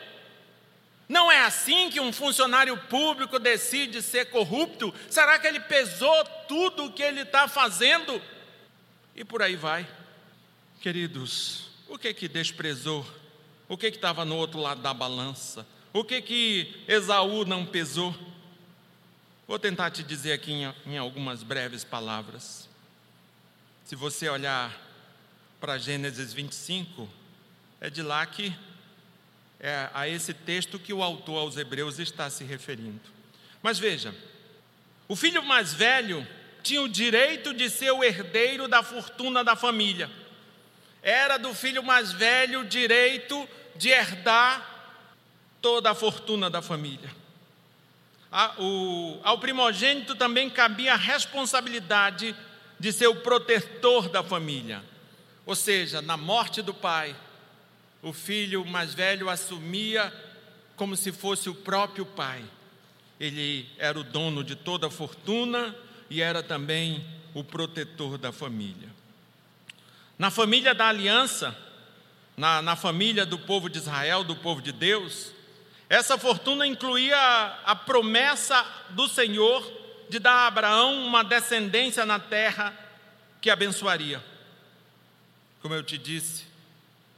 Não 1.07 1.31
é 1.31 1.39
assim 1.39 1.89
que 1.89 2.01
um 2.01 2.11
funcionário 2.11 2.77
público 2.77 3.39
decide 3.39 4.01
ser 4.01 4.25
corrupto? 4.25 4.93
Será 5.09 5.39
que 5.39 5.47
ele 5.47 5.59
pesou 5.61 6.25
tudo 6.47 6.85
o 6.85 6.91
que 6.91 7.01
ele 7.01 7.21
está 7.21 7.47
fazendo? 7.47 8.21
E 9.15 9.23
por 9.23 9.41
aí 9.41 9.55
vai. 9.55 9.87
Queridos, 10.81 11.69
o 11.87 11.97
que 11.97 12.13
que 12.13 12.27
desprezou? 12.27 13.05
O 13.69 13.77
que 13.77 13.89
que 13.89 13.97
estava 13.97 14.25
no 14.25 14.35
outro 14.35 14.59
lado 14.59 14.81
da 14.81 14.93
balança? 14.93 15.65
O 15.93 16.03
que 16.03 16.21
que 16.21 16.83
Esaú 16.87 17.45
não 17.45 17.65
pesou? 17.65 18.13
Vou 19.47 19.57
tentar 19.57 19.91
te 19.91 20.03
dizer 20.03 20.33
aqui 20.33 20.51
em, 20.51 20.73
em 20.85 20.97
algumas 20.97 21.41
breves 21.41 21.85
palavras. 21.85 22.67
Se 23.85 23.95
você 23.95 24.27
olhar 24.27 24.77
para 25.59 25.77
Gênesis 25.77 26.33
25, 26.33 27.07
é 27.79 27.89
de 27.89 28.01
lá 28.01 28.25
que 28.25 28.53
é 29.59 29.89
a 29.93 30.07
esse 30.07 30.33
texto 30.33 30.77
que 30.77 30.93
o 30.93 31.01
autor 31.01 31.39
aos 31.39 31.57
Hebreus 31.57 31.99
está 31.99 32.29
se 32.29 32.43
referindo. 32.43 33.01
Mas 33.61 33.79
veja, 33.79 34.13
o 35.07 35.15
filho 35.15 35.43
mais 35.43 35.73
velho 35.73 36.27
tinha 36.61 36.81
o 36.81 36.89
direito 36.89 37.53
de 37.53 37.69
ser 37.69 37.91
o 37.91 38.03
herdeiro 38.03 38.67
da 38.67 38.83
fortuna 38.83 39.43
da 39.43 39.55
família. 39.55 40.09
Era 41.01 41.37
do 41.37 41.53
filho 41.53 41.83
mais 41.83 42.11
velho 42.11 42.61
o 42.61 42.65
direito 42.65 43.47
de 43.75 43.89
herdar 43.89 44.75
toda 45.61 45.91
a 45.91 45.95
fortuna 45.95 46.49
da 46.49 46.61
família. 46.61 47.09
ao 49.23 49.37
primogênito 49.39 50.15
também 50.15 50.49
cabia 50.49 50.93
a 50.93 50.97
responsabilidade 50.97 52.35
de 52.79 52.93
ser 52.93 53.07
o 53.07 53.15
protetor 53.15 54.09
da 54.09 54.21
família. 54.21 54.83
Ou 55.45 55.55
seja, 55.55 56.01
na 56.01 56.17
morte 56.17 56.61
do 56.61 56.73
pai, 56.73 57.15
o 58.01 58.13
filho 58.13 58.65
mais 58.65 58.93
velho 58.93 59.29
assumia 59.29 60.13
como 60.75 60.95
se 60.95 61.11
fosse 61.11 61.49
o 61.49 61.55
próprio 61.55 62.05
pai. 62.05 62.43
Ele 63.19 63.67
era 63.77 63.99
o 63.99 64.03
dono 64.03 64.43
de 64.43 64.55
toda 64.55 64.87
a 64.87 64.91
fortuna 64.91 65.75
e 66.09 66.21
era 66.21 66.43
também 66.43 67.05
o 67.33 67.43
protetor 67.43 68.17
da 68.17 68.31
família. 68.31 68.89
Na 70.17 70.31
família 70.31 70.73
da 70.73 70.87
aliança, 70.87 71.55
na, 72.35 72.61
na 72.61 72.75
família 72.75 73.25
do 73.25 73.37
povo 73.37 73.69
de 73.69 73.77
Israel, 73.77 74.23
do 74.23 74.35
povo 74.35 74.61
de 74.61 74.71
Deus, 74.71 75.31
essa 75.89 76.17
fortuna 76.17 76.65
incluía 76.65 77.17
a, 77.17 77.71
a 77.71 77.75
promessa 77.75 78.65
do 78.91 79.07
Senhor 79.07 79.65
de 80.09 80.19
dar 80.19 80.33
a 80.33 80.47
Abraão 80.47 81.05
uma 81.05 81.23
descendência 81.23 82.05
na 82.05 82.19
terra 82.19 82.73
que 83.41 83.49
abençoaria. 83.49 84.23
Como 85.61 85.73
eu 85.73 85.83
te 85.83 85.97
disse, 85.97 86.46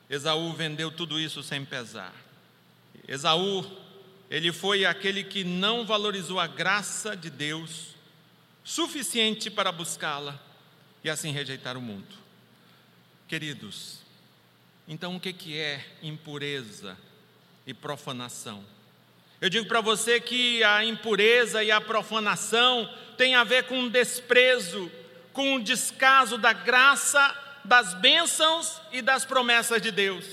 Esaú 0.10 0.54
vendeu 0.54 0.90
tudo 0.90 1.20
isso 1.20 1.44
sem 1.44 1.64
pesar. 1.64 2.14
Esaú, 3.08 3.64
ele 4.30 4.52
foi 4.52 4.86
aquele 4.86 5.24
que 5.24 5.44
não 5.44 5.86
valorizou 5.86 6.40
a 6.40 6.48
graça 6.48 7.16
de 7.16 7.30
Deus 7.30 7.96
suficiente 8.64 9.50
para 9.50 9.72
buscá-la 9.72 10.40
e 11.04 11.10
assim 11.10 11.32
rejeitar 11.32 11.78
o 11.78 11.82
mundo. 11.82 12.16
Queridos, 13.28 14.00
então 14.88 15.16
o 15.16 15.20
que 15.20 15.56
é 15.56 15.86
impureza 16.02 16.98
e 17.68 17.74
profanação? 17.74 18.66
Eu 19.40 19.50
digo 19.50 19.68
para 19.68 19.80
você 19.80 20.20
que 20.20 20.64
a 20.64 20.84
impureza 20.84 21.64
e 21.64 21.72
a 21.72 21.80
profanação 21.80 22.92
têm 23.16 23.36
a 23.36 23.44
ver 23.44 23.66
com 23.66 23.88
desprezo, 23.88 24.92
com 25.32 25.56
o 25.56 25.64
descaso 25.64 26.38
da 26.38 26.52
graça 26.52 27.49
das 27.70 27.94
bênçãos 27.94 28.82
e 28.92 29.00
das 29.00 29.24
promessas 29.24 29.80
de 29.80 29.92
Deus. 29.92 30.26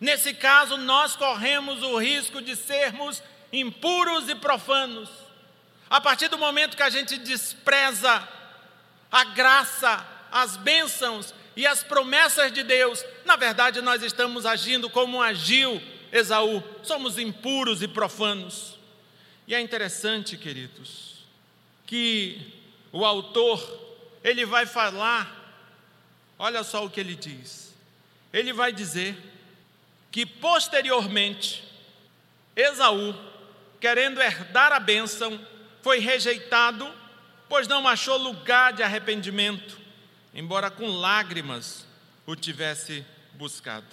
Nesse 0.00 0.32
caso, 0.32 0.76
nós 0.76 1.16
corremos 1.16 1.82
o 1.82 1.98
risco 1.98 2.40
de 2.40 2.54
sermos 2.54 3.20
impuros 3.52 4.28
e 4.28 4.34
profanos. 4.36 5.10
A 5.90 6.00
partir 6.00 6.28
do 6.28 6.38
momento 6.38 6.76
que 6.76 6.84
a 6.84 6.90
gente 6.90 7.18
despreza 7.18 8.28
a 9.10 9.24
graça, 9.24 10.06
as 10.30 10.56
bênçãos 10.56 11.34
e 11.56 11.66
as 11.66 11.82
promessas 11.82 12.52
de 12.52 12.62
Deus, 12.62 13.04
na 13.24 13.34
verdade 13.34 13.80
nós 13.80 14.00
estamos 14.04 14.46
agindo 14.46 14.88
como 14.88 15.20
agiu 15.20 15.82
Esaú, 16.12 16.62
somos 16.84 17.18
impuros 17.18 17.82
e 17.82 17.88
profanos. 17.88 18.78
E 19.48 19.54
é 19.54 19.60
interessante, 19.60 20.36
queridos, 20.36 21.24
que 21.86 22.54
o 22.92 23.04
autor 23.04 23.60
ele 24.22 24.46
vai 24.46 24.64
falar 24.64 25.45
Olha 26.38 26.62
só 26.62 26.84
o 26.84 26.90
que 26.90 27.00
ele 27.00 27.14
diz. 27.14 27.74
Ele 28.32 28.52
vai 28.52 28.72
dizer 28.72 29.16
que 30.10 30.26
posteriormente 30.26 31.64
Esaú, 32.54 33.14
querendo 33.80 34.20
herdar 34.20 34.72
a 34.72 34.80
bênção, 34.80 35.38
foi 35.82 35.98
rejeitado, 35.98 36.90
pois 37.48 37.68
não 37.68 37.86
achou 37.86 38.16
lugar 38.16 38.72
de 38.72 38.82
arrependimento, 38.82 39.78
embora 40.34 40.70
com 40.70 40.88
lágrimas 40.88 41.86
o 42.26 42.34
tivesse 42.34 43.04
buscado. 43.34 43.86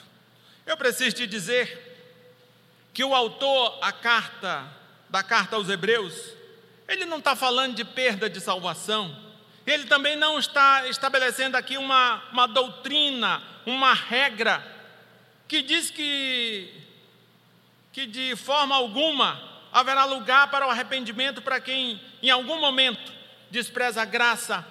Eu 0.65 0.77
preciso 0.77 1.17
te 1.17 1.27
dizer 1.27 1.91
que 2.93 3.03
o 3.03 3.13
autor 3.13 3.77
a 3.81 3.91
carta 3.91 4.65
da 5.09 5.21
carta 5.21 5.55
aos 5.55 5.69
Hebreus, 5.69 6.15
ele 6.87 7.05
não 7.05 7.19
está 7.19 7.35
falando 7.35 7.75
de 7.75 7.83
perda 7.83 8.29
de 8.29 8.39
salvação, 8.39 9.15
ele 9.65 9.85
também 9.85 10.15
não 10.15 10.37
está 10.37 10.87
estabelecendo 10.87 11.55
aqui 11.55 11.77
uma, 11.77 12.21
uma 12.31 12.47
doutrina, 12.47 13.41
uma 13.65 13.93
regra, 13.93 14.65
que 15.47 15.61
diz 15.61 15.89
que, 15.89 16.69
que 17.91 18.05
de 18.05 18.35
forma 18.35 18.75
alguma 18.75 19.41
haverá 19.71 20.05
lugar 20.05 20.49
para 20.49 20.67
o 20.67 20.69
arrependimento 20.69 21.41
para 21.41 21.59
quem 21.59 21.99
em 22.21 22.29
algum 22.29 22.59
momento 22.59 23.11
despreza 23.49 24.01
a 24.01 24.05
graça, 24.05 24.65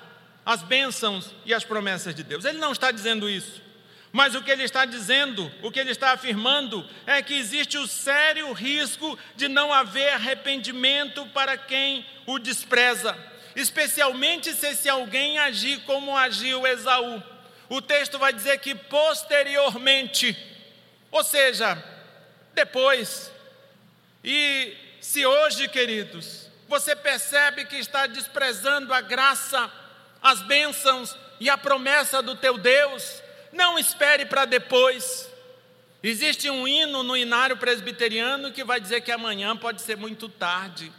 as 0.45 0.62
bênçãos 0.62 1.30
e 1.45 1.55
as 1.55 1.64
promessas 1.64 2.14
de 2.14 2.22
Deus. 2.22 2.45
Ele 2.45 2.59
não 2.59 2.72
está 2.72 2.90
dizendo 2.90 3.28
isso. 3.28 3.62
Mas 4.12 4.34
o 4.34 4.43
que 4.43 4.51
ele 4.51 4.62
está 4.62 4.84
dizendo, 4.84 5.51
o 5.62 5.70
que 5.70 5.80
ele 5.80 5.90
está 5.90 6.12
afirmando, 6.12 6.86
é 7.07 7.22
que 7.22 7.34
existe 7.34 7.78
o 7.78 7.86
sério 7.86 8.53
risco 8.53 9.18
de 9.34 9.49
não 9.49 9.72
haver 9.72 10.12
arrependimento 10.12 11.24
para 11.28 11.57
quem 11.57 12.05
o 12.26 12.38
despreza, 12.38 13.16
especialmente 13.55 14.53
se 14.53 14.66
esse 14.68 14.88
alguém 14.88 15.38
agir 15.38 15.80
como 15.84 16.16
agiu 16.16 16.66
Esaú. 16.66 17.22
O 17.68 17.80
texto 17.80 18.18
vai 18.18 18.32
dizer 18.32 18.59
que 18.59 18.74
posteriormente, 18.74 20.36
ou 21.11 21.24
seja, 21.24 21.82
depois. 22.55 23.30
E 24.22 24.76
se 25.00 25.24
hoje, 25.26 25.68
queridos, 25.68 26.48
você 26.68 26.94
percebe 26.94 27.64
que 27.64 27.76
está 27.76 28.07
desprezando 28.07 28.92
a 28.94 29.00
graça, 29.00 29.70
as 30.22 30.42
bênçãos 30.42 31.16
e 31.40 31.50
a 31.50 31.59
promessa 31.59 32.22
do 32.22 32.36
teu 32.36 32.57
Deus, 32.57 33.22
não 33.53 33.78
espere 33.78 34.24
para 34.26 34.44
depois. 34.44 35.28
Existe 36.03 36.50
um 36.50 36.66
hino 36.66 37.03
no 37.03 37.16
inário 37.16 37.57
presbiteriano 37.57 38.53
que 38.53 38.64
vai 38.64 38.80
dizer 38.80 39.03
que 39.03 39.12
amanhã 39.12 39.57
pode 39.57 39.82
ser 39.82 39.96
muito 39.96 40.28
tarde. 40.28 40.92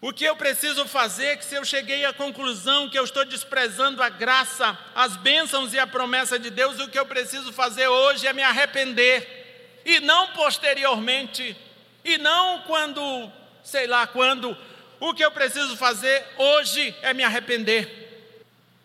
O 0.00 0.12
que 0.12 0.24
eu 0.24 0.36
preciso 0.36 0.86
fazer 0.86 1.26
é 1.26 1.36
que 1.36 1.44
se 1.44 1.56
eu 1.56 1.64
cheguei 1.64 2.04
à 2.04 2.12
conclusão 2.12 2.88
que 2.88 2.96
eu 2.96 3.02
estou 3.02 3.24
desprezando 3.24 4.00
a 4.00 4.08
graça, 4.08 4.78
as 4.94 5.16
bênçãos 5.16 5.74
e 5.74 5.78
a 5.78 5.88
promessa 5.88 6.38
de 6.38 6.50
Deus, 6.50 6.78
o 6.78 6.88
que 6.88 6.98
eu 6.98 7.04
preciso 7.04 7.52
fazer 7.52 7.88
hoje 7.88 8.24
é 8.26 8.32
me 8.32 8.42
arrepender. 8.42 9.82
E 9.84 9.98
não 9.98 10.28
posteriormente, 10.34 11.56
e 12.04 12.16
não 12.16 12.62
quando, 12.62 13.32
sei 13.64 13.88
lá 13.88 14.06
quando. 14.06 14.56
O 15.00 15.12
que 15.14 15.24
eu 15.24 15.32
preciso 15.32 15.76
fazer 15.76 16.24
hoje 16.36 16.94
é 17.02 17.12
me 17.12 17.24
arrepender. 17.24 18.36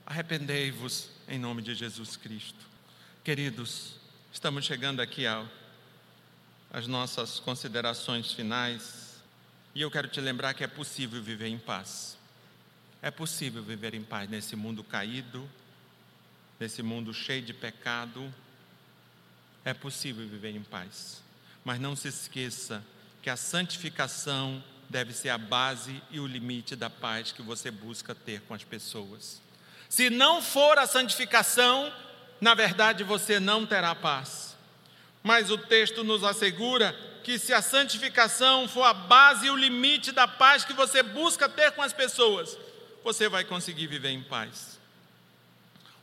Arrependei-vos 0.05 1.09
em 1.27 1.37
nome 1.37 1.61
de 1.61 1.75
Jesus 1.75 2.17
Cristo. 2.17 2.59
Queridos, 3.23 3.99
estamos 4.31 4.65
chegando 4.65 4.99
aqui 4.99 5.25
às 5.27 6.87
nossas 6.87 7.39
considerações 7.39 8.31
finais 8.31 9.02
e 9.75 9.81
eu 9.81 9.89
quero 9.89 10.07
te 10.07 10.21
lembrar 10.21 10.53
que 10.53 10.63
é 10.63 10.67
possível 10.67 11.21
viver 11.21 11.47
em 11.47 11.57
paz. 11.57 12.17
É 13.01 13.09
possível 13.09 13.63
viver 13.63 13.95
em 13.95 14.03
paz 14.03 14.29
nesse 14.29 14.55
mundo 14.55 14.83
caído, 14.83 15.49
nesse 16.59 16.83
mundo 16.83 17.13
cheio 17.13 17.41
de 17.41 17.53
pecado. 17.53 18.33
É 19.65 19.73
possível 19.73 20.27
viver 20.27 20.55
em 20.55 20.61
paz. 20.61 21.21
Mas 21.65 21.79
não 21.79 21.95
se 21.95 22.07
esqueça 22.07 22.83
que 23.21 23.29
a 23.29 23.35
santificação 23.35 24.63
deve 24.89 25.11
ser 25.11 25.29
a 25.29 25.37
base 25.37 26.01
e 26.11 26.19
o 26.19 26.27
limite 26.27 26.75
da 26.75 26.89
paz 26.89 27.31
que 27.31 27.41
você 27.41 27.71
busca 27.71 28.13
ter 28.13 28.41
com 28.41 28.53
as 28.53 28.63
pessoas. 28.63 29.41
Se 29.89 30.09
não 30.09 30.41
for 30.41 30.77
a 30.77 30.85
santificação, 30.85 31.91
na 32.39 32.53
verdade 32.53 33.03
você 33.03 33.39
não 33.39 33.65
terá 33.65 33.95
paz. 33.95 34.55
Mas 35.23 35.49
o 35.49 35.57
texto 35.57 36.03
nos 36.03 36.23
assegura 36.23 36.95
que 37.23 37.39
se 37.39 37.53
a 37.53 37.61
santificação 37.61 38.67
for 38.67 38.83
a 38.83 38.93
base 38.93 39.47
e 39.47 39.49
o 39.49 39.55
limite 39.55 40.11
da 40.11 40.27
paz 40.27 40.65
que 40.65 40.73
você 40.73 41.01
busca 41.01 41.47
ter 41.47 41.71
com 41.71 41.81
as 41.81 41.93
pessoas, 41.93 42.57
você 43.03 43.29
vai 43.29 43.43
conseguir 43.43 43.87
viver 43.87 44.09
em 44.09 44.21
paz. 44.21 44.79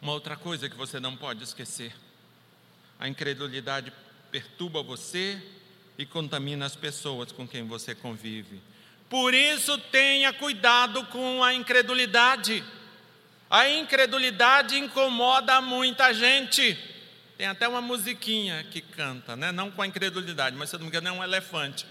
Uma 0.01 0.13
outra 0.13 0.37
coisa 0.37 0.69
que 0.69 0.77
você 0.77 0.99
não 0.99 1.17
pode 1.17 1.45
esquecer: 1.45 1.95
a 2.99 3.07
incredulidade 3.07 3.93
perturba 4.31 4.83
você 4.83 5.41
e 5.99 6.07
contamina 6.07 6.65
as 6.65 6.75
pessoas 6.75 7.31
com 7.31 7.47
quem 7.47 7.67
você 7.67 7.95
convive. 7.95 8.61
Por 9.09 9.35
isso, 9.35 9.77
tenha 9.77 10.33
cuidado 10.33 11.05
com 11.07 11.43
a 11.45 11.53
incredulidade. 11.53 12.65
A 13.51 13.69
incredulidade 13.69 14.79
incomoda 14.79 15.61
muita 15.61 16.15
gente. 16.15 16.79
Tem 17.41 17.47
até 17.47 17.67
uma 17.67 17.81
musiquinha 17.81 18.63
que 18.65 18.83
canta, 18.83 19.35
né? 19.35 19.51
não 19.51 19.71
com 19.71 19.81
a 19.81 19.87
incredulidade, 19.87 20.55
mas 20.55 20.69
se 20.69 20.77
não 20.77 20.83
me 20.83 20.89
engano 20.89 21.09
é 21.09 21.13
um 21.13 21.25
elefante. 21.25 21.87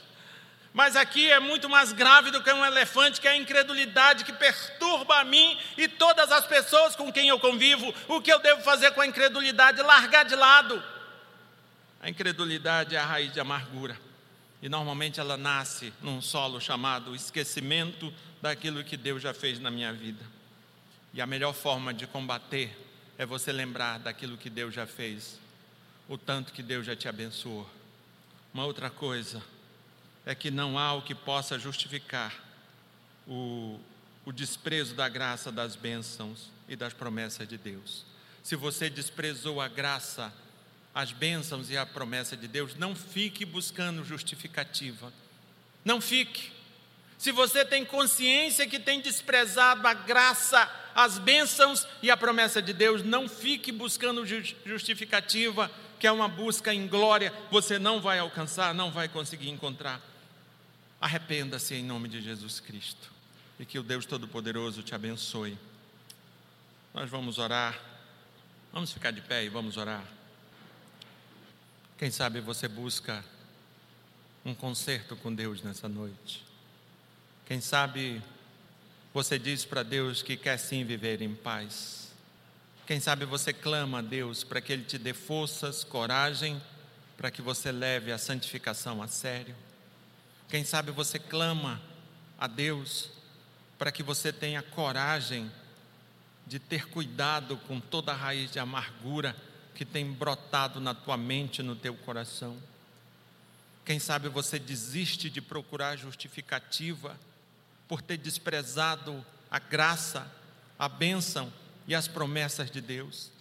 Mas 0.72 0.96
aqui 0.96 1.28
é 1.28 1.40
muito 1.40 1.68
mais 1.68 1.92
grave 1.92 2.30
do 2.30 2.44
que 2.44 2.54
um 2.54 2.64
elefante, 2.64 3.20
que 3.20 3.28
é 3.28 3.32
a 3.32 3.36
incredulidade 3.36 4.24
que 4.24 4.32
perturba 4.32 5.22
a 5.22 5.24
mim 5.24 5.58
e 5.76 5.88
todas 5.88 6.32
as 6.32 6.46
pessoas 6.46 6.96
com 6.96 7.12
quem 7.12 7.30
eu 7.30 7.40
convivo. 7.40 7.92
O 8.08 8.22
que 8.22 8.32
eu 8.32 8.38
devo 8.38 8.62
fazer 8.62 8.92
com 8.92 9.02
a 9.02 9.08
incredulidade? 9.08 9.82
Largar 9.82 10.24
de 10.24 10.36
lado. 10.36 10.84
A 12.00 12.08
incredulidade 12.08 12.96
é 12.96 13.00
a 13.00 13.06
raiz 13.06 13.34
de 13.34 13.40
amargura. 13.40 14.00
E 14.62 14.70
normalmente 14.70 15.20
ela 15.20 15.36
nasce 15.36 15.92
num 16.00 16.22
solo 16.22 16.62
chamado 16.62 17.16
esquecimento 17.16 18.14
daquilo 18.40 18.84
que 18.84 18.96
Deus 18.96 19.20
já 19.20 19.34
fez 19.34 19.60
na 19.60 19.72
minha 19.72 19.92
vida. 19.92 20.24
E 21.12 21.20
a 21.20 21.26
melhor 21.26 21.56
forma 21.56 21.92
de 21.92 22.06
combater 22.06 22.89
é 23.20 23.26
você 23.26 23.52
lembrar 23.52 24.00
daquilo 24.00 24.38
que 24.38 24.50
Deus 24.50 24.74
já 24.74 24.88
fez, 24.88 25.38
o 26.08 26.18
tanto 26.18 26.54
que 26.54 26.64
Deus 26.64 26.86
já 26.86 26.96
te 26.96 27.06
abençoou. 27.06 27.70
Uma 28.54 28.64
outra 28.66 28.90
coisa 28.90 29.44
é 30.26 30.34
que 30.34 30.50
não 30.50 30.80
há 30.80 30.94
o 30.94 31.02
que 31.02 31.14
possa 31.14 31.60
justificar 31.60 32.34
o, 33.28 33.78
o 34.24 34.32
desprezo 34.32 34.96
da 34.96 35.10
graça, 35.10 35.52
das 35.52 35.76
bênçãos 35.76 36.50
e 36.70 36.78
das 36.78 36.94
promessas 36.94 37.46
de 37.46 37.58
Deus. 37.58 38.06
Se 38.42 38.56
você 38.56 38.90
desprezou 38.90 39.60
a 39.60 39.68
graça, 39.68 40.34
as 40.96 41.12
bênçãos 41.12 41.70
e 41.70 41.78
a 41.78 41.86
promessa 41.86 42.38
de 42.38 42.48
Deus, 42.48 42.74
não 42.76 42.96
fique 42.96 43.44
buscando 43.44 44.02
justificativa. 44.06 45.12
Não 45.84 46.00
fique. 46.00 46.54
Se 47.18 47.34
você 47.34 47.66
tem 47.66 47.84
consciência 47.84 48.66
que 48.66 48.80
tem 48.80 49.02
desprezado 49.02 49.86
a 49.86 49.94
graça, 49.94 50.79
as 50.96 51.18
bênçãos 51.18 51.88
e 52.02 52.12
a 52.12 52.18
promessa 52.18 52.62
de 52.62 52.74
Deus, 52.74 53.04
não 53.04 53.28
fique 53.28 53.72
buscando 53.72 54.26
justificativa, 54.66 55.70
que 56.00 56.08
é 56.08 56.12
uma 56.12 56.28
busca 56.28 56.74
em 56.74 56.88
glória, 56.88 57.34
você 57.52 57.78
não 57.78 58.02
vai 58.02 58.20
alcançar, 58.20 58.74
não 58.74 58.92
vai 58.92 59.08
conseguir 59.08 59.50
encontrar. 59.50 60.02
Arrependa-se 61.00 61.76
em 61.76 61.84
nome 61.84 62.08
de 62.08 62.22
Jesus 62.22 62.60
Cristo 62.60 63.12
e 63.60 63.66
que 63.66 63.78
o 63.78 63.84
Deus 63.84 64.06
Todo-Poderoso 64.06 64.82
te 64.82 64.96
abençoe. 64.96 65.58
Nós 66.94 67.10
vamos 67.10 67.38
orar, 67.38 67.80
vamos 68.72 68.92
ficar 68.92 69.12
de 69.12 69.22
pé 69.22 69.44
e 69.44 69.50
vamos 69.50 69.78
orar. 69.78 70.04
Quem 71.98 72.10
sabe 72.10 72.40
você 72.40 72.68
busca 72.68 73.24
um 74.46 74.56
concerto 74.56 75.16
com 75.18 75.34
Deus 75.34 75.62
nessa 75.62 75.90
noite. 75.90 76.44
Quem 77.46 77.60
sabe 77.60 78.22
você 79.14 79.40
diz 79.40 79.66
para 79.66 79.82
Deus 79.82 80.22
que 80.22 80.38
quer 80.38 80.58
sim 80.58 80.84
viver 80.84 81.22
em 81.22 81.34
paz. 81.34 82.10
Quem 82.86 83.00
sabe 83.00 83.26
você 83.26 83.52
clama 83.52 84.00
a 84.00 84.02
Deus 84.02 84.44
para 84.44 84.62
que 84.62 84.72
Ele 84.72 84.84
te 84.84 84.98
dê 84.98 85.14
forças, 85.14 85.84
coragem, 85.84 86.62
para 87.18 87.32
que 87.32 87.42
você 87.42 87.72
leve 87.72 88.12
a 88.12 88.18
santificação 88.18 89.02
a 89.02 89.08
sério. 89.08 89.56
Quem 90.48 90.64
sabe 90.64 90.92
você 90.92 91.20
clama 91.20 91.82
a 92.38 92.48
Deus 92.48 93.10
para 93.78 93.92
que 93.92 94.04
você 94.04 94.32
tenha 94.32 94.62
coragem 94.62 95.52
de 96.46 96.60
ter 96.60 96.88
cuidado 96.88 97.58
com 97.68 97.80
toda 97.80 98.12
a 98.12 98.16
raiz 98.16 98.52
de 98.52 98.60
amargura 98.60 99.36
que 99.76 99.86
tem 99.86 100.12
brotado 100.12 100.80
na 100.80 100.94
tua 100.94 101.16
mente, 101.16 101.64
no 101.64 101.76
teu 101.76 101.94
coração. 101.94 102.58
Quem 103.86 104.00
sabe 104.00 104.30
você 104.30 104.60
desiste 104.60 105.30
de 105.30 105.42
procurar 105.42 105.96
justificativa 105.96 107.16
por 107.90 108.04
ter 108.04 108.18
desprezado 108.18 109.26
a 109.50 109.58
graça, 109.58 110.32
a 110.78 110.88
bênção 110.88 111.52
e 111.88 111.96
as 111.96 112.08
promessas 112.08 112.70
de 112.70 112.80
Deus. 112.80 113.32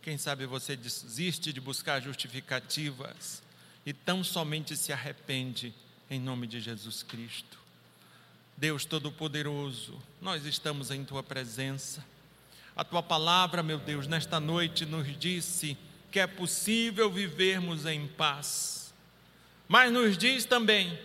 Quem 0.00 0.16
sabe 0.16 0.46
você 0.46 0.76
desiste 0.76 1.52
de 1.52 1.60
buscar 1.60 2.00
justificativas 2.00 3.42
e 3.84 3.92
tão 3.92 4.22
somente 4.22 4.76
se 4.76 4.92
arrepende 4.92 5.74
em 6.08 6.20
nome 6.20 6.46
de 6.46 6.60
Jesus 6.60 7.02
Cristo. 7.02 7.58
Deus 8.56 8.84
Todo-Poderoso, 8.84 10.00
nós 10.22 10.46
estamos 10.46 10.92
em 10.92 11.04
Tua 11.04 11.24
presença. 11.24 12.04
A 12.76 12.84
Tua 12.84 13.02
palavra, 13.02 13.60
meu 13.60 13.78
Deus, 13.78 14.06
nesta 14.06 14.38
noite 14.38 14.86
nos 14.86 15.18
disse 15.18 15.76
que 16.12 16.20
é 16.20 16.28
possível 16.28 17.10
vivermos 17.10 17.84
em 17.84 18.06
paz, 18.06 18.94
mas 19.66 19.92
nos 19.92 20.16
diz 20.16 20.44
também 20.44 20.96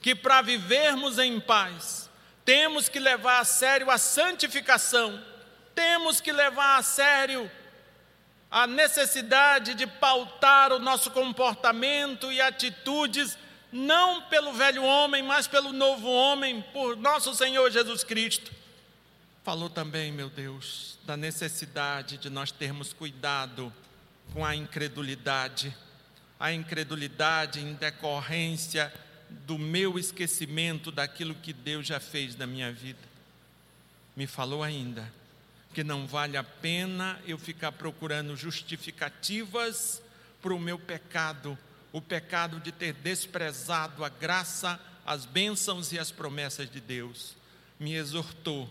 que 0.00 0.14
para 0.14 0.40
vivermos 0.40 1.18
em 1.18 1.40
paz, 1.40 2.08
temos 2.44 2.88
que 2.88 2.98
levar 2.98 3.40
a 3.40 3.44
sério 3.44 3.90
a 3.90 3.98
santificação, 3.98 5.22
temos 5.74 6.20
que 6.20 6.32
levar 6.32 6.78
a 6.78 6.82
sério 6.82 7.50
a 8.50 8.66
necessidade 8.68 9.74
de 9.74 9.84
pautar 9.84 10.72
o 10.72 10.78
nosso 10.78 11.10
comportamento 11.10 12.30
e 12.30 12.40
atitudes, 12.40 13.36
não 13.72 14.22
pelo 14.22 14.52
velho 14.52 14.84
homem, 14.84 15.24
mas 15.24 15.48
pelo 15.48 15.72
novo 15.72 16.08
homem, 16.08 16.62
por 16.72 16.96
nosso 16.96 17.34
Senhor 17.34 17.68
Jesus 17.72 18.04
Cristo. 18.04 18.52
Falou 19.42 19.68
também, 19.68 20.12
meu 20.12 20.30
Deus, 20.30 20.98
da 21.04 21.16
necessidade 21.16 22.16
de 22.16 22.30
nós 22.30 22.52
termos 22.52 22.92
cuidado 22.92 23.72
com 24.32 24.44
a 24.44 24.54
incredulidade, 24.54 25.76
a 26.38 26.52
incredulidade 26.52 27.60
em 27.60 27.74
decorrência 27.74 28.92
do 29.46 29.58
meu 29.58 29.98
esquecimento 29.98 30.90
daquilo 30.90 31.34
que 31.34 31.52
Deus 31.52 31.86
já 31.86 32.00
fez 32.00 32.36
na 32.36 32.46
minha 32.46 32.72
vida. 32.72 33.14
Me 34.16 34.26
falou 34.26 34.62
ainda 34.62 35.12
que 35.74 35.82
não 35.82 36.06
vale 36.06 36.36
a 36.36 36.44
pena 36.44 37.20
eu 37.26 37.36
ficar 37.36 37.72
procurando 37.72 38.36
justificativas 38.36 40.00
para 40.40 40.54
o 40.54 40.60
meu 40.60 40.78
pecado, 40.78 41.58
o 41.92 42.00
pecado 42.00 42.60
de 42.60 42.70
ter 42.70 42.92
desprezado 42.92 44.04
a 44.04 44.08
graça, 44.08 44.80
as 45.04 45.26
bênçãos 45.26 45.92
e 45.92 45.98
as 45.98 46.12
promessas 46.12 46.70
de 46.70 46.80
Deus. 46.80 47.36
Me 47.78 47.94
exortou 47.94 48.70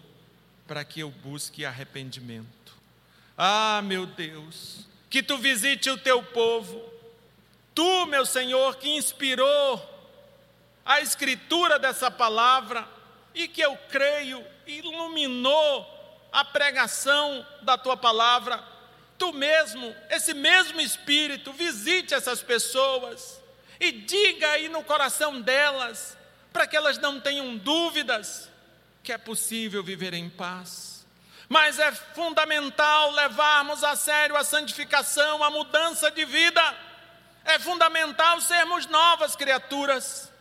para 0.66 0.86
que 0.86 1.02
eu 1.02 1.12
busque 1.12 1.66
arrependimento. 1.66 2.74
Ah, 3.38 3.82
meu 3.84 4.06
Deus, 4.06 4.88
que 5.10 5.22
tu 5.22 5.38
visite 5.38 5.90
o 5.90 5.98
teu 5.98 6.24
povo, 6.24 6.82
tu, 7.76 8.06
meu 8.06 8.26
Senhor, 8.26 8.78
que 8.78 8.90
inspirou 8.90 9.93
a 10.86 11.02
escritura 11.02 11.80
dessa 11.80 12.12
palavra 12.12 12.88
e 13.34 13.48
que 13.48 13.62
eu 13.62 13.78
creio 13.90 14.46
iluminou 14.68 15.90
a 16.32 16.44
pregação 16.44 17.46
da 17.62 17.78
tua 17.78 17.96
palavra, 17.96 18.64
tu 19.18 19.32
mesmo, 19.32 19.96
esse 20.10 20.34
mesmo 20.34 20.82
Espírito, 20.82 21.54
visite 21.54 22.14
essas 22.14 22.42
pessoas 22.42 23.40
e 23.80 23.92
diga 23.92 24.50
aí 24.50 24.68
no 24.68 24.84
coração 24.84 25.40
delas, 25.42 26.18
para 26.52 26.68
que 26.68 26.76
elas 26.76 26.98
não 26.98 27.20
tenham 27.20 27.56
dúvidas, 27.58 28.50
que 29.04 29.12
é 29.12 29.18
possível 29.18 29.84
viver 29.84 30.14
em 30.14 30.30
paz. 30.30 31.06
Mas 31.50 31.78
é 31.78 31.92
fundamental 31.92 33.12
levarmos 33.12 33.84
a 33.84 33.96
sério 33.96 34.36
a 34.36 34.44
santificação, 34.44 35.44
a 35.44 35.52
mudança 35.52 36.10
de 36.10 36.26
vida. 36.26 36.62
É 37.46 37.60
fundamental 37.60 38.40
sermos 38.42 38.88
novas 38.88 39.36
criaturas. 39.36 40.32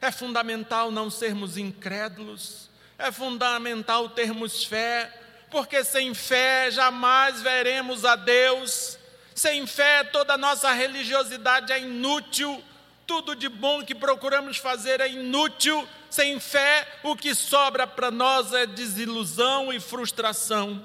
É 0.00 0.10
fundamental 0.10 0.90
não 0.90 1.10
sermos 1.10 1.56
incrédulos. 1.56 2.68
É 2.98 3.10
fundamental 3.10 4.08
termos 4.10 4.64
fé 4.64 5.20
porque 5.50 5.82
sem 5.82 6.14
fé 6.14 6.70
jamais 6.70 7.42
veremos 7.42 8.04
a 8.04 8.16
Deus. 8.16 8.98
Sem 9.34 9.66
fé, 9.66 10.04
toda 10.04 10.38
nossa 10.38 10.72
religiosidade 10.72 11.72
é 11.72 11.80
inútil, 11.80 12.62
tudo 13.06 13.34
de 13.34 13.48
bom 13.48 13.84
que 13.84 13.94
procuramos 13.94 14.56
fazer 14.56 15.00
é 15.00 15.10
inútil. 15.10 15.86
Sem 16.08 16.38
fé, 16.40 16.86
o 17.02 17.16
que 17.16 17.34
sobra 17.34 17.86
para 17.86 18.10
nós 18.10 18.52
é 18.52 18.66
desilusão 18.66 19.72
e 19.72 19.80
frustração. 19.80 20.84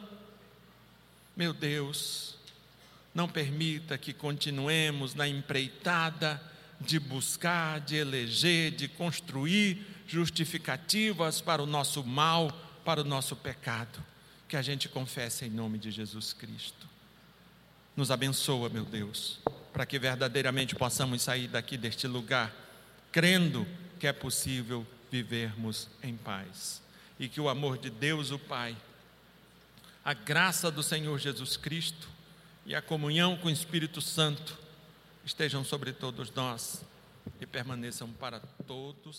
Meu 1.36 1.54
Deus, 1.54 2.36
não 3.14 3.28
permita 3.28 3.98
que 3.98 4.14
continuemos 4.14 5.14
na 5.14 5.28
empreitada 5.28 6.42
de 6.80 7.00
buscar, 7.00 7.80
de 7.80 7.96
eleger, 7.96 8.72
de 8.72 8.88
construir 8.88 9.86
justificativas 10.08 11.42
para 11.42 11.62
o 11.62 11.66
nosso 11.66 12.04
mal, 12.04 12.52
para 12.84 13.02
o 13.02 13.04
nosso 13.04 13.36
pecado 13.36 14.04
que 14.48 14.56
a 14.56 14.62
gente 14.62 14.88
confesse 14.88 15.46
em 15.46 15.50
nome 15.50 15.78
de 15.78 15.92
Jesus 15.92 16.34
Cristo. 16.34 16.88
Nos 17.96 18.12
abençoa, 18.12 18.70
meu 18.70 18.86
Deus, 18.86 19.40
para 19.74 19.86
que 19.86 19.98
verdadeiramente 19.98 20.76
possamos 20.76 21.22
sair 21.22 21.48
daqui 21.48 21.78
deste 21.78 22.08
lugar 22.08 22.54
crendo 23.12 23.66
que 24.00 24.08
é 24.08 24.14
possível 24.14 24.86
vivermos 25.10 25.88
em 26.04 26.16
paz 26.16 26.82
e 27.18 27.30
que 27.30 27.40
o 27.40 27.48
amor 27.48 27.78
de 27.78 27.90
Deus, 27.90 28.32
o 28.32 28.38
Pai, 28.38 28.76
a 30.04 30.14
graça 30.14 30.70
do 30.70 30.84
Senhor 30.84 31.18
Jesus 31.18 31.56
Cristo 31.56 32.10
e 32.66 32.76
a 32.76 32.82
comunhão 32.82 33.38
com 33.38 33.48
o 33.48 33.52
Espírito 33.52 34.02
Santo 34.02 34.58
estejam 35.26 35.64
sobre 35.66 35.92
todos 35.92 36.32
nós 36.32 36.84
e 37.42 37.46
permaneçam 37.46 38.12
para 38.12 38.40
todos 38.68 39.14